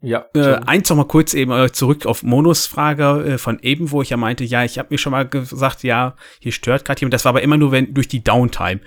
[0.00, 3.90] ja, äh, eins noch mal kurz eben äh, zurück auf Monos Frage äh, von eben,
[3.90, 7.00] wo ich ja meinte, ja, ich habe mir schon mal gesagt, ja, hier stört gerade
[7.00, 7.14] jemand.
[7.14, 8.80] Das war aber immer nur wenn durch die Downtime.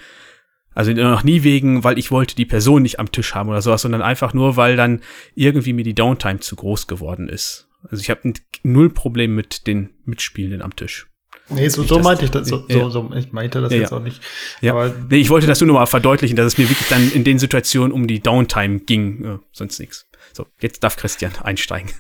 [0.76, 3.82] Also noch nie wegen, weil ich wollte die Person nicht am Tisch haben oder sowas,
[3.82, 5.02] sondern einfach nur, weil dann
[5.34, 7.67] irgendwie mir die Downtime zu groß geworden ist.
[7.84, 11.08] Also ich habe null Problem mit den Mitspielenden am Tisch.
[11.50, 12.48] Nee, so, so meinte ich das.
[12.48, 12.80] So, ja.
[12.80, 13.98] so, so, ich meinte das ja, jetzt ja.
[13.98, 14.22] auch nicht.
[14.60, 14.74] Ja.
[14.74, 17.24] Aber nee, ich wollte das nur noch mal verdeutlichen, dass es mir wirklich dann in
[17.24, 20.08] den Situationen um die Downtime ging, äh, sonst nichts.
[20.34, 21.92] So, jetzt darf Christian einsteigen.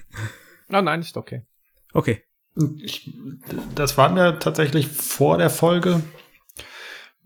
[0.69, 1.43] Ah, nein, ist okay.
[1.93, 2.23] Okay.
[2.79, 3.13] Ich,
[3.75, 6.01] das war mir tatsächlich vor der Folge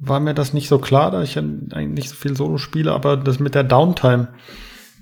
[0.02, 2.91] war mir das nicht so klar, da ich ja eigentlich nicht so viel Solo spiele,
[2.91, 4.34] aber das mit der Downtime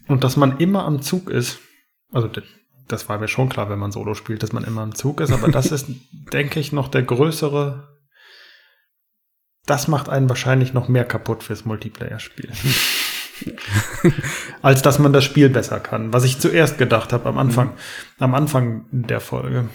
[0.07, 1.59] und dass man immer am Zug ist.
[2.11, 2.27] Also
[2.89, 5.31] das war mir schon klar, wenn man Solo spielt, dass man immer am Zug ist,
[5.31, 5.87] aber das ist,
[6.33, 7.97] denke ich, noch der größere.
[9.65, 12.49] Das macht einen wahrscheinlich noch mehr kaputt fürs Multiplayer-Spiel.
[14.61, 17.73] Als dass man das Spiel besser kann, was ich zuerst gedacht habe am Anfang, mhm.
[18.17, 19.69] am Anfang der Folge.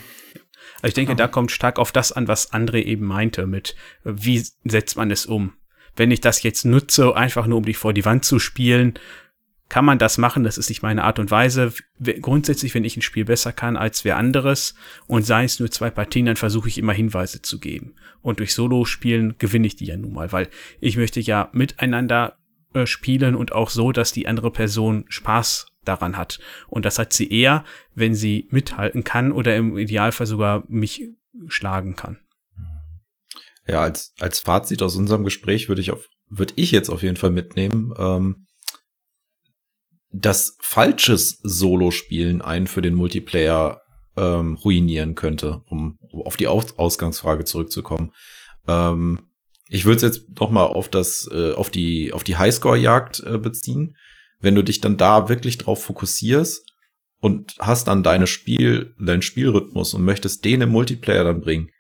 [0.83, 1.17] Also ich denke, ja.
[1.17, 5.25] da kommt stark auf das an, was André eben meinte, mit wie setzt man es
[5.25, 5.53] um.
[5.97, 8.95] Wenn ich das jetzt nutze, einfach nur um dich vor die Wand zu spielen,
[9.69, 11.73] kann man das machen, das ist nicht meine Art und Weise.
[12.21, 14.75] Grundsätzlich, wenn ich ein Spiel besser kann als wer anderes
[15.07, 17.95] und sei es nur zwei Partien, dann versuche ich immer Hinweise zu geben.
[18.21, 20.49] Und durch Solo-Spielen gewinne ich die ja nun mal, weil
[20.81, 22.37] ich möchte ja miteinander
[22.75, 26.41] äh, spielen und auch so, dass die andere Person Spaß daran hat.
[26.69, 31.09] Und das hat sie eher, wenn sie mithalten kann oder im Idealfall sogar mich
[31.49, 32.19] schlagen kann.
[33.67, 37.17] Ja, als, als Fazit aus unserem Gespräch würde ich auf, würde ich jetzt auf jeden
[37.17, 38.47] Fall mitnehmen, ähm,
[40.15, 43.83] dass falsches Solo-Spielen einen für den Multiplayer
[44.17, 48.13] ähm, ruinieren könnte, um auf die Aus Ausgangsfrage zurückzukommen.
[48.69, 49.19] Ähm,
[49.69, 53.39] ich würde es jetzt noch mal auf das, äh, auf die, auf die Highscore-Jagd äh,
[53.39, 53.97] beziehen.
[54.41, 56.65] Wenn du dich dann da wirklich drauf fokussierst
[57.19, 61.71] und hast dann deine Spiel, deinen Spielrhythmus und möchtest den im Multiplayer dann bringen,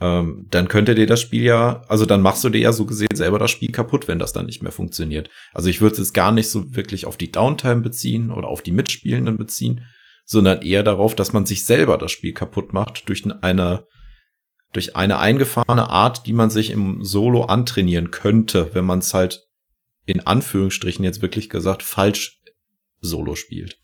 [0.00, 3.14] ähm, dann könnte dir das Spiel ja, also dann machst du dir ja so gesehen
[3.14, 5.28] selber das Spiel kaputt, wenn das dann nicht mehr funktioniert.
[5.52, 8.62] Also ich würde es jetzt gar nicht so wirklich auf die Downtime beziehen oder auf
[8.62, 9.84] die Mitspielenden beziehen,
[10.24, 13.86] sondern eher darauf, dass man sich selber das Spiel kaputt macht durch eine
[14.74, 19.46] durch eine eingefahrene Art, die man sich im Solo antrainieren könnte, wenn man es halt
[20.04, 22.40] in Anführungsstrichen jetzt wirklich gesagt falsch
[23.00, 23.78] Solo spielt.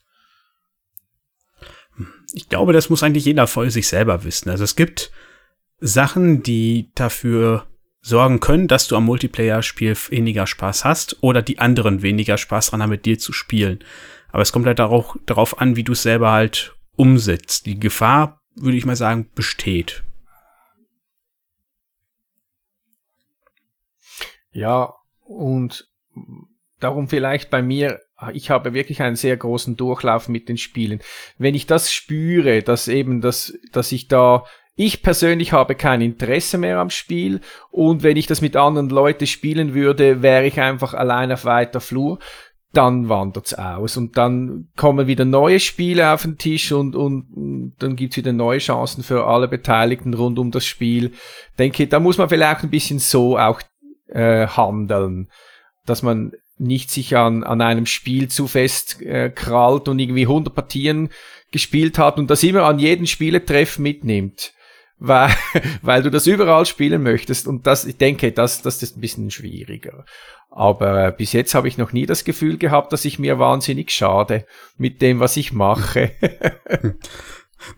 [2.33, 4.51] Ich glaube, das muss eigentlich jeder voll sich selber wissen.
[4.51, 5.11] Also es gibt
[5.79, 7.67] Sachen, die dafür
[8.01, 12.83] sorgen können, dass du am Multiplayer-Spiel weniger Spaß hast oder die anderen weniger Spaß dran
[12.83, 13.83] haben, mit dir zu spielen.
[14.31, 17.67] Aber es kommt halt auch darauf an, wie du es selber halt umsetzt.
[17.67, 20.05] Die Gefahr, würde ich mal sagen, besteht.
[24.53, 25.89] Ja, und
[26.79, 28.01] darum vielleicht bei mir,
[28.33, 31.01] ich habe wirklich einen sehr großen Durchlauf mit den Spielen.
[31.39, 34.45] Wenn ich das spüre, dass eben, dass, dass ich da
[34.77, 39.27] ich persönlich habe kein Interesse mehr am Spiel und wenn ich das mit anderen Leuten
[39.27, 42.19] spielen würde, wäre ich einfach allein auf weiter Flur.
[42.73, 47.95] Dann wandert's aus und dann kommen wieder neue Spiele auf den Tisch und, und, dann
[47.95, 51.13] gibt's wieder neue Chancen für alle Beteiligten rund um das Spiel.
[51.57, 53.61] Denke, da muss man vielleicht ein bisschen so auch
[54.09, 55.29] äh, handeln,
[55.87, 60.55] dass man nicht sich an, an einem Spiel zu fest äh, krallt und irgendwie 100
[60.55, 61.11] Partien
[61.51, 64.53] gespielt hat und das immer an jeden Spieletreff mitnimmt,
[64.99, 65.31] weil,
[65.83, 69.31] weil du das überall spielen möchtest und das, ich denke, das, das ist ein bisschen
[69.31, 70.05] schwieriger.
[70.51, 73.91] Aber äh, bis jetzt habe ich noch nie das Gefühl gehabt, dass ich mir wahnsinnig
[73.91, 76.13] schade mit dem, was ich mache.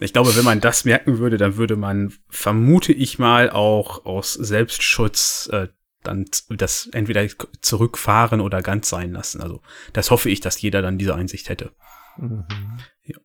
[0.01, 4.33] Ich glaube, wenn man das merken würde, dann würde man, vermute ich mal, auch aus
[4.33, 5.69] Selbstschutz äh,
[6.03, 7.27] dann das entweder
[7.61, 9.41] zurückfahren oder ganz sein lassen.
[9.41, 9.63] Also
[9.93, 11.73] das hoffe ich, dass jeder dann diese Einsicht hätte.
[12.17, 12.47] Mhm.
[13.05, 13.19] Ja.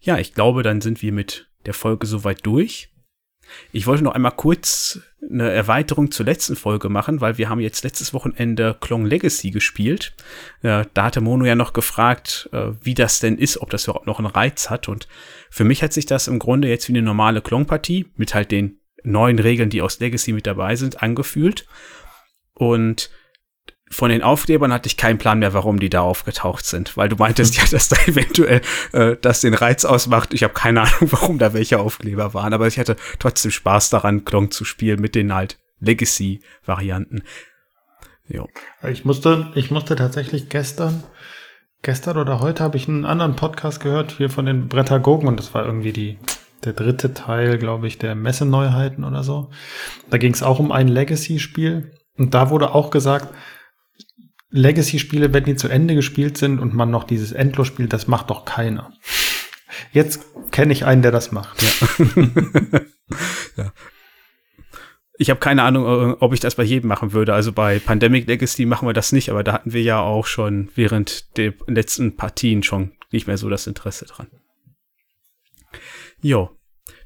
[0.00, 2.92] ja, ich glaube, dann sind wir mit der Folge soweit durch.
[3.72, 7.84] Ich wollte noch einmal kurz eine Erweiterung zur letzten Folge machen, weil wir haben jetzt
[7.84, 10.14] letztes Wochenende Klong Legacy gespielt.
[10.62, 14.18] Da hatte Mono ja noch gefragt, äh, wie das denn ist, ob das überhaupt noch
[14.18, 14.88] einen Reiz hat.
[14.88, 15.08] Und
[15.50, 18.78] für mich hat sich das im Grunde jetzt wie eine normale Klong-Partie mit halt den
[19.02, 21.66] neuen Regeln, die aus Legacy mit dabei sind, angefühlt.
[22.54, 23.10] Und
[23.90, 27.16] von den Aufklebern hatte ich keinen Plan mehr, warum die da aufgetaucht sind, weil du
[27.16, 28.60] meintest ja, dass da eventuell
[28.92, 30.34] äh, das den Reiz ausmacht.
[30.34, 34.24] Ich habe keine Ahnung, warum da welche Aufkleber waren, aber ich hatte trotzdem Spaß daran,
[34.24, 37.22] Klong zu spielen mit den halt Legacy-Varianten.
[38.28, 38.48] Jo.
[38.88, 41.04] Ich musste, ich musste tatsächlich gestern,
[41.82, 45.54] gestern oder heute habe ich einen anderen Podcast gehört hier von den Brettagogen und das
[45.54, 46.18] war irgendwie die
[46.64, 49.50] der dritte Teil, glaube ich, der Messeneuheiten oder so.
[50.10, 53.32] Da ging es auch um ein Legacy-Spiel und da wurde auch gesagt,
[54.50, 58.30] Legacy-Spiele, wenn die zu Ende gespielt sind und man noch dieses Endlos spielt, das macht
[58.30, 58.92] doch keiner.
[59.92, 61.62] Jetzt kenne ich einen, der das macht.
[61.62, 61.70] Ja.
[63.56, 63.72] ja.
[65.18, 67.34] Ich habe keine Ahnung, äh, ob ich das bei jedem machen würde.
[67.34, 70.70] Also bei Pandemic Legacy machen wir das nicht, aber da hatten wir ja auch schon
[70.74, 74.28] während der letzten Partien schon nicht mehr so das Interesse dran.
[76.20, 76.50] Jo,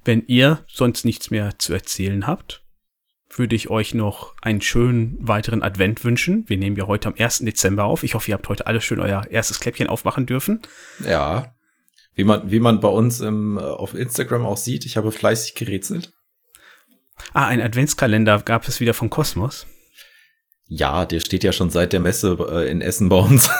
[0.04, 2.59] wenn ihr sonst nichts mehr zu erzählen habt,
[3.30, 6.44] würde ich euch noch einen schönen weiteren Advent wünschen.
[6.48, 7.40] Wir nehmen ja heute am 1.
[7.40, 8.02] Dezember auf.
[8.02, 10.60] Ich hoffe, ihr habt heute alle schön euer erstes Kläppchen aufmachen dürfen.
[11.04, 11.54] Ja.
[12.14, 15.54] Wie man, wie man bei uns im, äh, auf Instagram auch sieht, ich habe fleißig
[15.54, 16.12] gerätselt.
[17.32, 19.66] Ah, ein Adventskalender gab es wieder von Kosmos.
[20.66, 23.50] Ja, der steht ja schon seit der Messe äh, in Essen bei uns.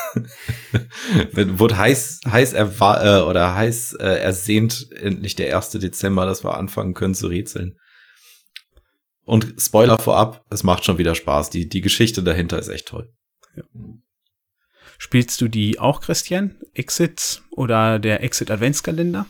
[1.32, 5.70] Wurde heiß, heiß erwar äh, oder heiß äh, ersehnt, endlich der 1.
[5.70, 7.76] Dezember, dass wir anfangen können zu rätseln.
[9.30, 11.50] Und Spoiler vorab, es macht schon wieder Spaß.
[11.50, 13.12] Die, die Geschichte dahinter ist echt toll.
[13.54, 13.62] Ja.
[14.98, 16.56] Spielst du die auch, Christian?
[16.74, 19.26] Exit oder der Exit Adventskalender?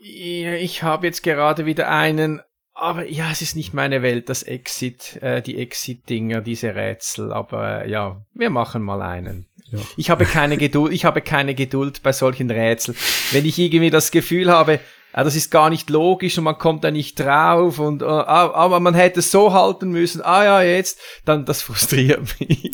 [0.00, 2.40] Ich habe jetzt gerade wieder einen,
[2.72, 7.32] aber ja, es ist nicht meine Welt, das Exit, äh, die Exit-Dinger, diese Rätsel.
[7.32, 9.46] Aber äh, ja, wir machen mal einen.
[9.70, 9.78] Ja.
[9.96, 12.96] Ich habe keine Geduld, ich habe keine Geduld bei solchen Rätseln.
[13.30, 14.80] Wenn ich irgendwie das Gefühl habe,
[15.16, 18.80] ja, das ist gar nicht logisch und man kommt da nicht drauf und uh, aber
[18.80, 20.22] man hätte es so halten müssen.
[20.22, 22.72] Ah ja, jetzt, dann das frustriert mich.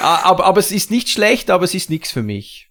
[0.00, 2.70] Ah, aber, aber es ist nicht schlecht, aber es ist nichts für mich.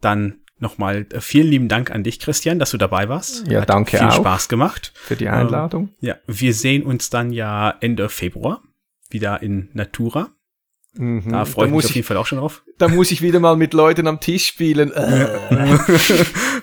[0.00, 3.48] Dann nochmal äh, vielen lieben Dank an dich, Christian, dass du dabei warst.
[3.48, 4.14] Ja, Hat danke viel auch.
[4.14, 5.88] Spaß gemacht für die Einladung.
[5.88, 8.62] Ähm, ja, wir sehen uns dann ja Ende Februar
[9.10, 10.30] wieder in Natura.
[10.94, 11.30] Mhm.
[11.30, 12.62] Da freue ich mich auf jeden Fall auch schon drauf.
[12.76, 14.90] Da muss ich wieder mal mit Leuten am Tisch spielen.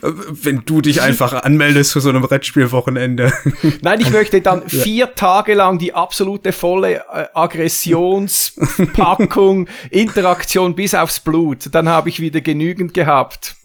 [0.01, 3.31] Wenn du dich einfach anmeldest für so ein Brettspielwochenende.
[3.81, 11.21] Nein, ich möchte dann vier Tage lang die absolute volle äh, Aggressionspackung, Interaktion bis aufs
[11.21, 11.69] Blut.
[11.71, 13.55] Dann habe ich wieder genügend gehabt.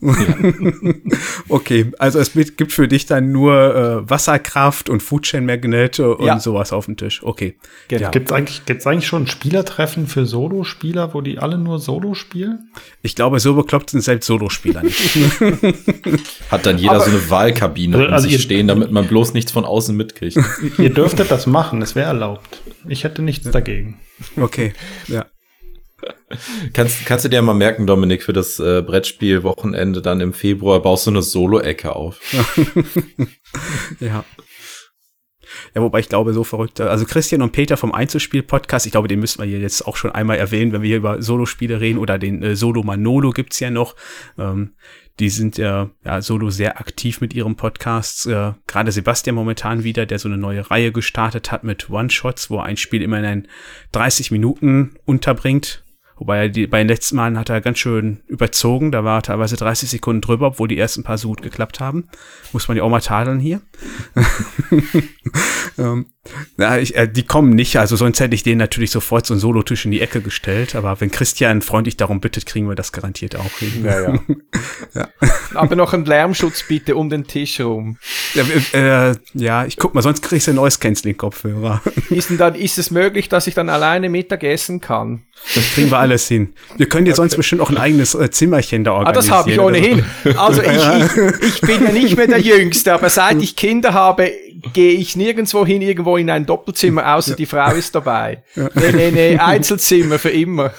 [1.49, 6.39] okay, also es gibt für dich dann nur äh, Wasserkraft und Foodchain Magnete und ja.
[6.39, 7.25] sowas auf dem Tisch.
[7.25, 7.57] Okay.
[7.89, 8.13] Genau.
[8.13, 12.36] Gibt es eigentlich, gibt's eigentlich schon Spielertreffen für Solo-Spieler, wo die alle nur Solo spielen?
[13.03, 15.01] Ich glaube, so bekloppt sind selbst Solospieler nicht.
[16.51, 19.53] Hat dann jeder Aber, so eine Wahlkabine also, also sich stehen, damit man bloß nichts
[19.53, 20.39] von außen mitkriegt.
[20.79, 22.61] ihr dürftet das machen, es wäre erlaubt.
[22.89, 24.01] Ich hätte nichts dagegen.
[24.37, 24.73] Okay,
[25.09, 25.27] ja.
[26.73, 31.07] Kannst, kannst du dir mal merken, Dominik, für das äh, Brettspiel-Wochenende dann im Februar baust
[31.07, 32.21] du eine Solo-Ecke auf.
[34.01, 34.25] ja.
[35.77, 36.81] Ja, wobei ich glaube, so verrückt.
[36.81, 40.11] Also Christian und Peter vom Einzelspiel-Podcast, ich glaube, den müssen wir hier jetzt auch schon
[40.11, 43.71] einmal erwähnen, wenn wir hier über Solo-Spiele reden oder den äh, Solo Manolo gibt's ja
[43.71, 43.95] noch.
[44.39, 44.73] Ähm,
[45.19, 48.27] die sind ja, ja solo sehr aktiv mit ihrem Podcast.
[48.27, 52.59] Äh, Gerade Sebastian momentan wieder, der so eine neue Reihe gestartet hat mit One-Shots, wo
[52.59, 53.47] ein Spiel immer in
[53.93, 55.85] 30 Minuten unterbringt.
[56.17, 58.91] Wobei er die, bei den letzten Malen hat er ganz schön überzogen.
[58.91, 62.09] Da war teilweise 30 Sekunden drüber, obwohl die ersten paar so gut geklappt haben.
[62.53, 63.61] Muss man ja auch mal tadeln hier.
[65.79, 66.07] ähm,
[66.59, 69.41] ja, ich, äh, die kommen nicht, also sonst hätte ich denen natürlich sofort so einen
[69.41, 70.75] Solotisch in die Ecke gestellt.
[70.75, 73.85] Aber wenn Christian freundlich darum bittet, kriegen wir das garantiert auch hin.
[73.85, 74.19] Ja, ja.
[74.95, 75.09] ja.
[75.55, 77.99] Aber noch einen Lärmschutz bitte um den Tisch rum.
[78.35, 81.83] Ja, äh, ja ich guck mal, sonst kriegst du einen Noise Canceling Kopfhörer.
[82.11, 85.23] Ist, denn dann, ist es möglich, dass ich dann alleine Mittag essen kann?
[85.55, 86.55] Das kriegen wir alles hin.
[86.77, 87.17] Wir können dir okay.
[87.17, 89.33] sonst bestimmt auch ein eigenes äh, Zimmerchen da organisieren.
[89.33, 90.05] Ah, das habe ich ohnehin.
[90.37, 94.33] Also ich, ich, ich bin ja nicht mehr der Jüngste, aber seit ich Kinder habe,
[94.73, 97.37] gehe ich nirgendwo hin, irgendwo in ein Doppelzimmer, außer ja.
[97.37, 98.45] die Frau ist dabei.
[98.55, 98.71] Ja.
[98.75, 100.73] Nee, nee, nee, Einzelzimmer für immer.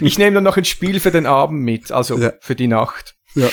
[0.00, 2.32] ich nehme dann noch ein Spiel für den Abend mit, also ja.
[2.40, 3.16] für die Nacht.
[3.34, 3.48] Ja.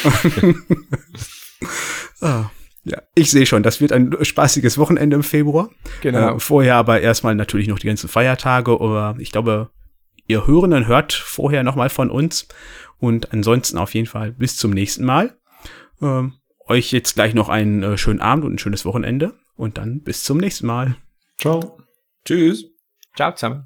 [2.22, 2.50] ah.
[2.86, 5.70] Ja, ich sehe schon, das wird ein spaßiges Wochenende im Februar.
[6.02, 6.36] Genau.
[6.36, 9.70] Äh, vorher aber erstmal natürlich noch die ganzen Feiertage, aber ich glaube,
[10.26, 12.48] ihr Hörenden hört vorher nochmal von uns.
[12.98, 15.38] Und ansonsten auf jeden Fall bis zum nächsten Mal.
[16.02, 16.34] Ähm,
[16.70, 20.24] euch jetzt gleich noch einen äh, schönen Abend und ein schönes Wochenende und dann bis
[20.24, 20.96] zum nächsten Mal.
[21.38, 21.78] Ciao.
[22.26, 22.66] Tschüss.
[23.16, 23.66] Ciao zusammen.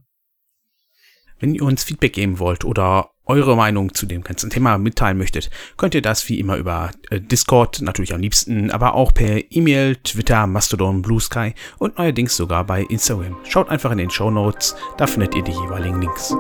[1.40, 5.50] Wenn ihr uns Feedback geben wollt oder eure Meinung zu dem ganzen Thema mitteilen möchtet,
[5.78, 9.98] könnt ihr das wie immer über äh, Discord, natürlich am liebsten, aber auch per E-Mail,
[9.98, 13.38] Twitter, Mastodon, Blue Sky und neuerdings sogar bei Instagram.
[13.48, 16.34] Schaut einfach in den Show Notes, da findet ihr die jeweiligen Links.